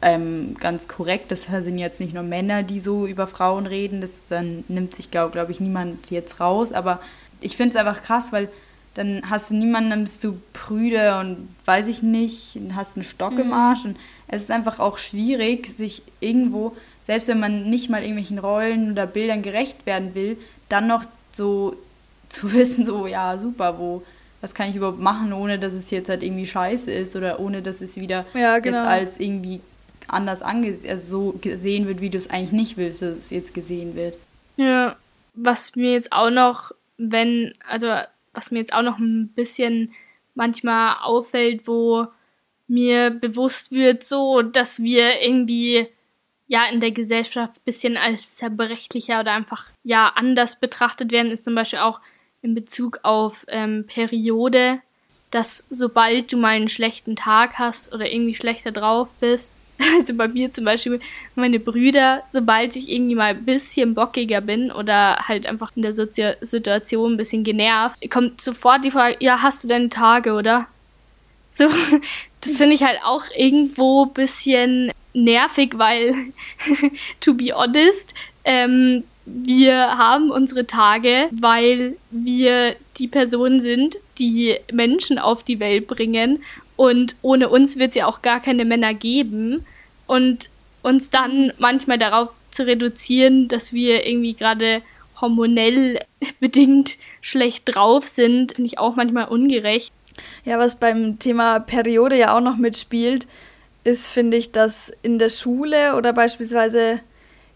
[0.00, 1.32] ähm, ganz korrekt.
[1.32, 4.00] Das sind jetzt nicht nur Männer, die so über Frauen reden.
[4.00, 6.72] Das dann nimmt sich, glaube glaub ich, niemand jetzt raus.
[6.72, 7.00] Aber
[7.40, 8.48] ich finde es einfach krass, weil
[8.94, 13.34] dann hast du niemanden, dann bist du prüde und weiß ich nicht, hast einen Stock
[13.34, 13.40] mhm.
[13.40, 13.84] im Arsch.
[13.84, 13.96] Und
[14.26, 19.06] es ist einfach auch schwierig, sich irgendwo, selbst wenn man nicht mal irgendwelchen Rollen oder
[19.06, 20.36] Bildern gerecht werden will,
[20.68, 21.76] dann noch so
[22.28, 24.02] zu wissen, so, ja, super, wo,
[24.40, 27.62] was kann ich überhaupt machen, ohne dass es jetzt halt irgendwie scheiße ist oder ohne
[27.62, 28.78] dass es wieder ja, genau.
[28.78, 29.60] jetzt als irgendwie
[30.08, 33.54] anders angesehen, also so gesehen wird, wie du es eigentlich nicht willst, dass es jetzt
[33.54, 34.16] gesehen wird.
[34.56, 34.96] Ja,
[35.34, 37.88] was mir jetzt auch noch, wenn, also
[38.32, 39.92] was mir jetzt auch noch ein bisschen
[40.34, 42.06] manchmal auffällt, wo
[42.66, 45.88] mir bewusst wird, so, dass wir irgendwie
[46.46, 51.44] ja in der Gesellschaft ein bisschen als zerbrechlicher oder einfach ja anders betrachtet werden, ist
[51.44, 52.00] zum Beispiel auch
[52.42, 54.80] in Bezug auf ähm, Periode,
[55.30, 59.52] dass sobald du mal einen schlechten Tag hast oder irgendwie schlechter drauf bist,
[59.98, 61.00] also bei mir zum Beispiel
[61.34, 65.94] meine Brüder, sobald ich irgendwie mal ein bisschen bockiger bin oder halt einfach in der
[65.94, 70.66] Sozi Situation ein bisschen genervt, kommt sofort die Frage, ja, hast du deine Tage, oder?
[71.52, 71.68] So,
[72.40, 76.14] das finde ich halt auch irgendwo ein bisschen nervig, weil,
[77.20, 78.14] to be honest,
[78.44, 85.86] ähm, wir haben unsere Tage, weil wir die Personen sind, die Menschen auf die Welt
[85.86, 86.42] bringen.
[86.78, 89.66] Und ohne uns wird es ja auch gar keine Männer geben.
[90.06, 90.48] Und
[90.82, 94.82] uns dann manchmal darauf zu reduzieren, dass wir irgendwie gerade
[95.20, 95.98] hormonell
[96.40, 99.92] bedingt schlecht drauf sind, finde ich auch manchmal ungerecht.
[100.44, 103.26] Ja, was beim Thema Periode ja auch noch mitspielt,
[103.82, 107.00] ist, finde ich, dass in der Schule oder beispielsweise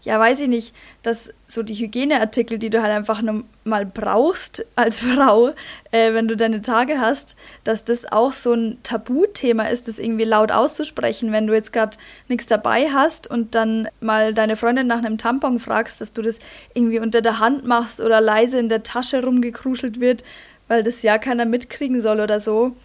[0.03, 4.65] ja, weiß ich nicht, dass so die Hygieneartikel, die du halt einfach nur mal brauchst
[4.75, 5.53] als Frau,
[5.91, 10.25] äh, wenn du deine Tage hast, dass das auch so ein Tabuthema ist, das irgendwie
[10.25, 11.97] laut auszusprechen, wenn du jetzt gerade
[12.27, 16.39] nichts dabei hast und dann mal deine Freundin nach einem Tampon fragst, dass du das
[16.73, 20.25] irgendwie unter der Hand machst oder leise in der Tasche rumgekruschelt wird,
[20.67, 22.75] weil das ja keiner mitkriegen soll oder so.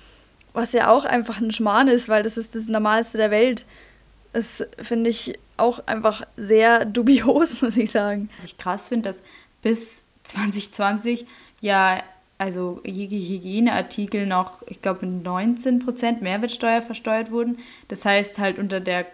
[0.53, 3.65] Was ja auch einfach ein Schmarrn ist, weil das ist das Normalste der Welt.
[4.33, 8.31] Das finde ich auch einfach sehr dubios, muss ich sagen.
[8.37, 9.23] Was ich krass finde, dass
[9.63, 11.27] bis 2020
[11.61, 12.03] ja
[12.39, 17.59] also Hygieneartikel noch, ich glaube, mit 19% Mehrwertsteuer versteuert wurden.
[17.89, 19.07] Das heißt halt unter der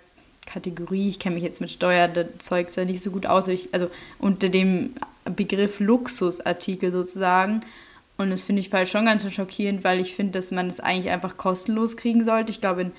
[0.45, 4.51] Kategorie, ich kenne mich jetzt mit Steuerzeug ja nicht so gut aus, ich, also unter
[4.51, 7.61] dem Begriff Luxusartikel sozusagen.
[8.18, 10.76] Und das finde ich halt schon ganz schön schockierend, weil ich finde, dass man es
[10.76, 12.51] das eigentlich einfach kostenlos kriegen sollte.
[12.51, 12.92] Ich glaube, in,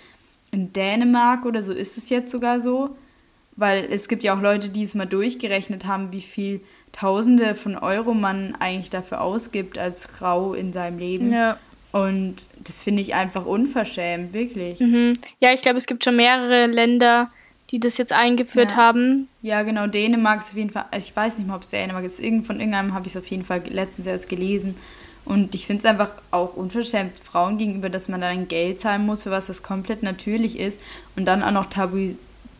[0.52, 2.98] in Dänemark oder so ist es jetzt sogar so.
[3.56, 7.78] Weil es gibt ja auch Leute, die es mal durchgerechnet haben, wie viel Tausende von
[7.78, 11.32] Euro man eigentlich dafür ausgibt als Frau in seinem Leben.
[11.32, 11.58] Ja.
[11.92, 14.80] Und das finde ich einfach unverschämt, wirklich.
[14.80, 15.18] Mhm.
[15.40, 17.30] Ja, ich glaube, es gibt schon mehrere Länder,
[17.72, 18.78] die das jetzt eingeführt ja.
[18.78, 19.28] haben.
[19.42, 22.06] Ja, genau, Dänemark ist auf jeden Fall, also ich weiß nicht mal, ob es Dänemark
[22.06, 24.76] ist, Irgend, von irgendeinem habe ich es auf jeden Fall letztens erst gelesen.
[25.26, 29.24] Und ich finde es einfach auch unverschämt Frauen gegenüber, dass man dann Geld zahlen muss,
[29.24, 30.80] für was das komplett natürlich ist
[31.16, 32.14] und dann auch noch tabu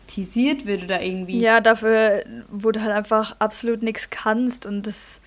[0.06, 1.38] thematisiert wird oder irgendwie.
[1.38, 5.20] Ja, dafür, wo du halt einfach absolut nichts kannst und das,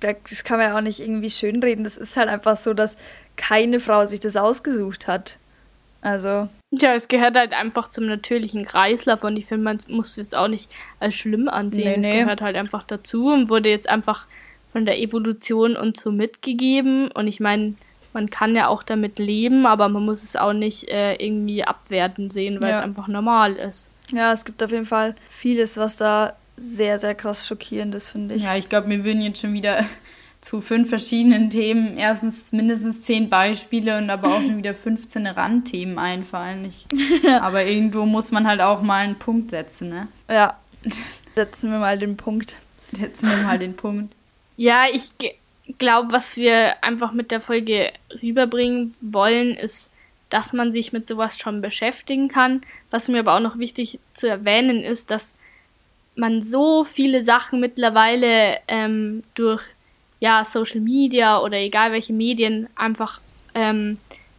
[0.00, 1.84] das kann man ja auch nicht irgendwie schönreden.
[1.84, 2.96] Das ist halt einfach so, dass
[3.36, 5.38] keine Frau sich das ausgesucht hat.
[6.00, 6.48] Also.
[6.72, 10.34] Ja, es gehört halt einfach zum natürlichen Kreislauf und ich finde, man muss es jetzt
[10.34, 12.00] auch nicht als schlimm ansehen.
[12.00, 12.12] Nee, nee.
[12.12, 14.26] Es gehört halt einfach dazu und wurde jetzt einfach
[14.72, 17.10] von der Evolution uns so mitgegeben.
[17.12, 17.74] Und ich meine,
[18.14, 22.30] man kann ja auch damit leben, aber man muss es auch nicht äh, irgendwie abwerten
[22.30, 22.78] sehen, weil ja.
[22.78, 23.91] es einfach normal ist.
[24.12, 28.34] Ja, es gibt auf jeden Fall vieles, was da sehr, sehr krass schockierend ist, finde
[28.34, 28.42] ich.
[28.42, 29.84] Ja, ich glaube, mir würden jetzt schon wieder
[30.40, 35.98] zu fünf verschiedenen Themen erstens mindestens zehn Beispiele und aber auch schon wieder 15 Randthemen
[35.98, 36.64] einfallen.
[36.64, 36.86] Ich,
[37.40, 40.08] aber irgendwo muss man halt auch mal einen Punkt setzen, ne?
[40.28, 40.58] Ja.
[41.34, 42.56] Setzen wir mal den Punkt.
[42.92, 44.14] Setzen wir mal den Punkt.
[44.56, 45.12] Ja, ich
[45.78, 49.91] glaube, was wir einfach mit der Folge rüberbringen wollen, ist
[50.32, 52.62] dass man sich mit sowas schon beschäftigen kann.
[52.90, 55.34] Was mir aber auch noch wichtig zu erwähnen ist, dass
[56.16, 59.62] man so viele Sachen mittlerweile ähm, durch
[60.20, 63.20] ja, Social Media oder egal welche Medien einfach
[63.54, 63.98] ähm,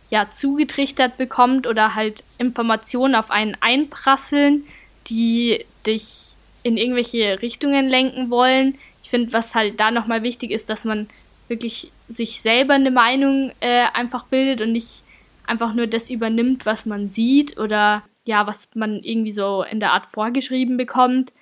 [0.10, 4.64] ja, zugetrichtert bekommt oder halt Informationen auf einen einprasseln,
[5.08, 8.80] die dich in irgendwelche Richtungen lenken wollen.
[9.04, 11.08] Ich finde, was halt da nochmal wichtig ist, dass man
[11.48, 15.04] wirklich sich selber eine Meinung äh, einfach bildet und nicht
[15.46, 19.91] einfach nur das übernimmt, was man sieht oder ja, was man irgendwie so in der
[19.91, 21.34] Art vorgeschrieben bekommt,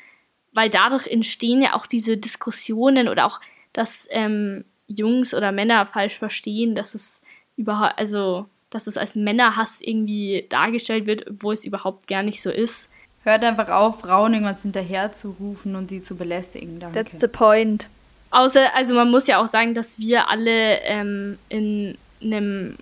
[0.54, 3.39] weil dadurch entstehen ja auch diese Diskussionen oder auch,
[3.74, 7.22] dass ähm, Jungs oder Männer falsch verstehen, dass es
[7.56, 12.49] überhaupt, also dass es als Männerhass irgendwie dargestellt wird, wo es überhaupt gar nicht so
[12.49, 12.89] ist.
[13.24, 16.80] Hört einfach auf, Frauen irgendwas hinterher zu rufen und sie zu belästigen.
[16.80, 16.95] Danke.
[16.95, 17.88] That's the point.
[18.32, 22.78] Außer, also man muss ja auch sagen, dass wir alle ähm, in einem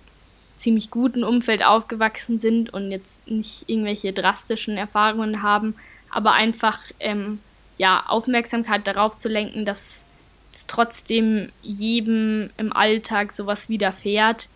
[0.60, 5.74] ziemlich guten Umfeld aufgewachsen sind und jetzt nicht irgendwelche drastischen Erfahrungen haben,
[6.10, 7.38] aber einfach ähm,
[7.78, 10.04] ja, Aufmerksamkeit darauf zu lenken, dass
[10.52, 14.48] es trotzdem jedem im Alltag sowas widerfährt,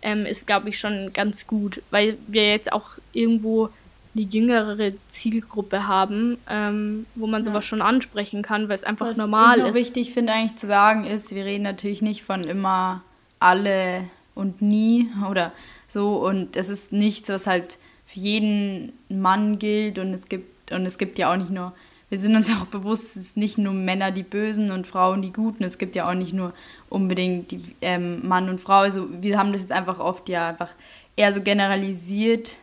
[0.00, 3.68] ähm, ist, glaube ich, schon ganz gut, weil wir jetzt auch irgendwo
[4.14, 7.68] eine jüngere Zielgruppe haben, ähm, wo man sowas ja.
[7.68, 9.70] schon ansprechen kann, weil es einfach Was normal ich ist.
[9.70, 13.02] Was wichtig finde eigentlich zu sagen ist, wir reden natürlich nicht von immer
[13.40, 14.04] alle
[14.40, 15.52] und nie oder
[15.86, 20.86] so und es ist nichts, was halt für jeden Mann gilt und es gibt und
[20.86, 21.72] es gibt ja auch nicht nur
[22.10, 25.32] wir sind uns auch bewusst, es ist nicht nur Männer die Bösen und Frauen die
[25.32, 25.64] Guten.
[25.64, 26.52] Es gibt ja auch nicht nur
[26.88, 28.80] unbedingt die, ähm, Mann und Frau.
[28.80, 30.70] Also wir haben das jetzt einfach oft ja einfach
[31.16, 32.56] eher so generalisiert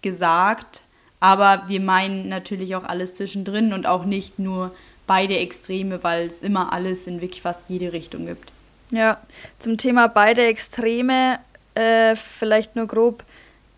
[0.00, 0.82] gesagt.
[1.20, 4.74] Aber wir meinen natürlich auch alles zwischendrin und auch nicht nur
[5.06, 8.53] beide Extreme, weil es immer alles in wirklich fast jede Richtung gibt.
[8.90, 9.18] Ja,
[9.58, 11.38] zum Thema beide Extreme
[11.74, 13.24] äh, vielleicht nur grob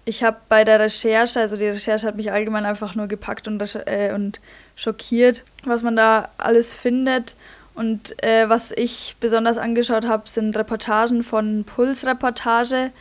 [0.09, 3.61] ich habe bei der Recherche, also die Recherche hat mich allgemein einfach nur gepackt und,
[3.87, 4.41] äh, und
[4.77, 7.37] schockiert, was man da alles findet.
[7.75, 12.93] Und äh, was ich besonders angeschaut habe, sind Reportagen von Puls-Reportage.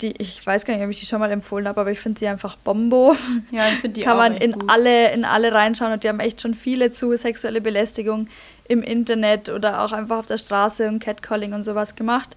[0.00, 2.18] Die, ich weiß gar nicht, ob ich die schon mal empfohlen habe, aber ich finde
[2.18, 3.14] sie einfach Bombo.
[3.50, 4.64] Ja, ich finde die Kann auch man in gut.
[4.68, 8.28] alle, in alle reinschauen und die haben echt schon viele zu sexuelle Belästigung
[8.66, 12.36] im Internet oder auch einfach auf der Straße und Catcalling und sowas gemacht.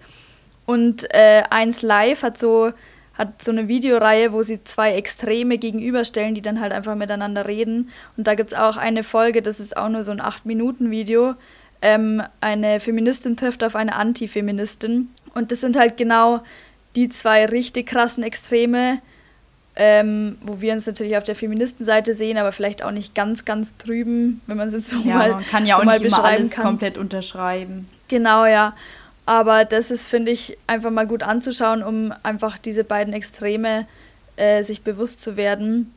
[0.65, 2.73] Und äh, eins live hat so
[3.17, 7.89] hat so eine Videoreihe, wo sie zwei Extreme gegenüberstellen, die dann halt einfach miteinander reden.
[8.15, 11.33] Und da gibt es auch eine Folge, das ist auch nur so ein 8-Minuten-Video.
[11.81, 15.09] Ähm, eine Feministin trifft auf eine Antifeministin.
[15.33, 16.41] Und das sind halt genau
[16.97, 18.99] die zwei richtig krassen Extreme,
[19.75, 23.77] ähm, wo wir uns natürlich auf der Feministenseite sehen, aber vielleicht auch nicht ganz, ganz
[23.77, 26.23] drüben, wenn man es jetzt so ja, mal man kann ja so auch nicht immer
[26.23, 26.65] alles kann.
[26.65, 27.87] komplett unterschreiben.
[28.07, 28.75] Genau, ja.
[29.27, 33.85] Aber das ist, finde ich, einfach mal gut anzuschauen, um einfach diese beiden Extreme
[34.35, 35.93] äh, sich bewusst zu werden.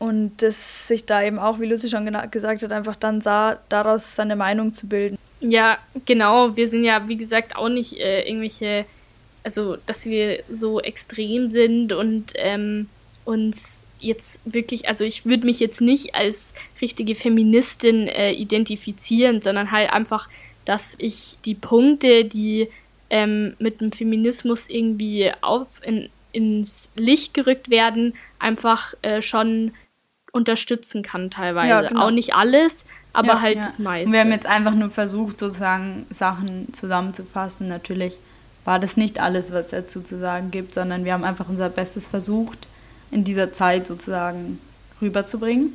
[0.00, 4.16] Und das sich da eben auch, wie Lucy schon gesagt hat, einfach dann sah, daraus
[4.16, 5.18] seine Meinung zu bilden.
[5.40, 6.56] Ja, genau.
[6.56, 8.86] Wir sind ja, wie gesagt, auch nicht äh, irgendwelche,
[9.48, 12.90] also dass wir so extrem sind und ähm,
[13.24, 19.70] uns jetzt wirklich, also ich würde mich jetzt nicht als richtige Feministin äh, identifizieren, sondern
[19.70, 20.28] halt einfach
[20.68, 22.68] dass ich die Punkte, die
[23.08, 29.72] ähm, mit dem Feminismus irgendwie auf, in, ins Licht gerückt werden, einfach äh, schon
[30.32, 31.68] unterstützen kann teilweise.
[31.70, 32.02] Ja, genau.
[32.02, 32.84] Auch nicht alles,
[33.14, 33.62] aber ja, halt ja.
[33.62, 34.08] das meiste.
[34.08, 37.68] Und wir haben jetzt einfach nur versucht, sozusagen Sachen zusammenzufassen.
[37.68, 38.18] Natürlich
[38.64, 42.06] war das nicht alles, was dazu zu sagen gibt, sondern wir haben einfach unser Bestes
[42.06, 42.68] versucht,
[43.10, 44.58] in dieser Zeit sozusagen
[45.00, 45.72] rüberzubringen.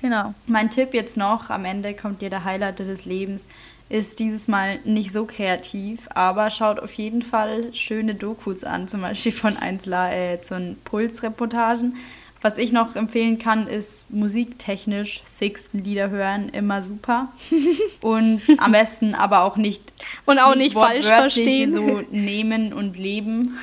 [0.00, 0.34] Genau.
[0.46, 3.46] Mein Tipp jetzt noch, am Ende kommt dir der Highlight des Lebens,
[3.88, 9.02] ist dieses Mal nicht so kreativ, aber schaut auf jeden Fall schöne Dokus an, zum
[9.02, 11.96] Beispiel von 1 äh, zu Pulsreportagen.
[12.44, 17.32] Was ich noch empfehlen kann, ist musiktechnisch Sixten Lieder hören, immer super.
[18.02, 19.94] Und am besten aber auch nicht
[20.26, 21.72] und auch nicht, nicht falsch verstehen.
[21.72, 23.56] so nehmen und leben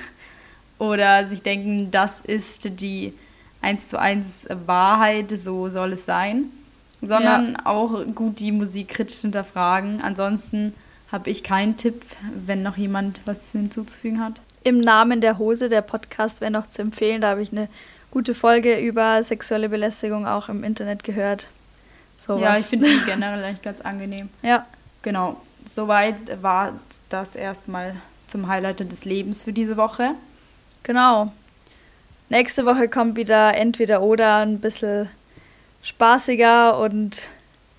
[0.79, 3.13] oder sich denken, das ist die
[3.61, 6.49] 1 zu 1 Wahrheit, so soll es sein
[7.01, 7.65] sondern ja.
[7.65, 10.01] auch gut die Musik kritisch hinterfragen.
[10.01, 10.73] Ansonsten
[11.11, 12.03] habe ich keinen Tipp,
[12.45, 14.41] wenn noch jemand was hinzuzufügen hat.
[14.63, 17.21] Im Namen der Hose, der Podcast wäre noch zu empfehlen.
[17.21, 17.67] Da habe ich eine
[18.11, 21.49] gute Folge über sexuelle Belästigung auch im Internet gehört.
[22.19, 24.29] So ja, ich finde die generell eigentlich ganz angenehm.
[24.43, 24.65] Ja.
[25.01, 25.41] Genau.
[25.65, 27.95] Soweit war das erstmal
[28.27, 30.11] zum Highlight des Lebens für diese Woche.
[30.83, 31.31] Genau.
[32.29, 35.09] Nächste Woche kommt wieder entweder oder ein bisschen
[35.83, 37.29] spaßiger und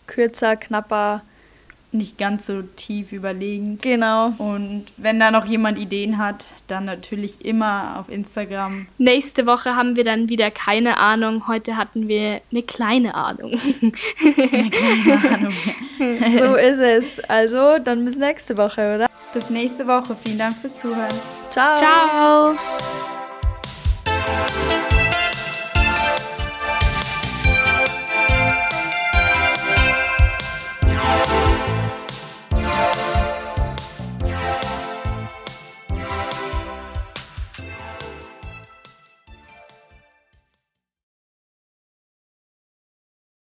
[0.06, 1.22] kürzer, knapper.
[1.92, 3.82] Nicht ganz so tief überlegend.
[3.82, 4.32] Genau.
[4.38, 8.86] Und wenn da noch jemand Ideen hat, dann natürlich immer auf Instagram.
[8.98, 11.46] Nächste Woche haben wir dann wieder keine Ahnung.
[11.48, 13.52] Heute hatten wir eine kleine Ahnung.
[13.82, 15.52] eine kleine Ahnung.
[16.38, 17.20] so ist es.
[17.28, 19.12] Also, dann bis nächste Woche, oder?
[19.32, 20.16] bis nächste Woche.
[20.22, 21.08] Vielen Dank fürs Zuhören.
[21.50, 21.78] Ciao.
[21.78, 22.56] Ciao.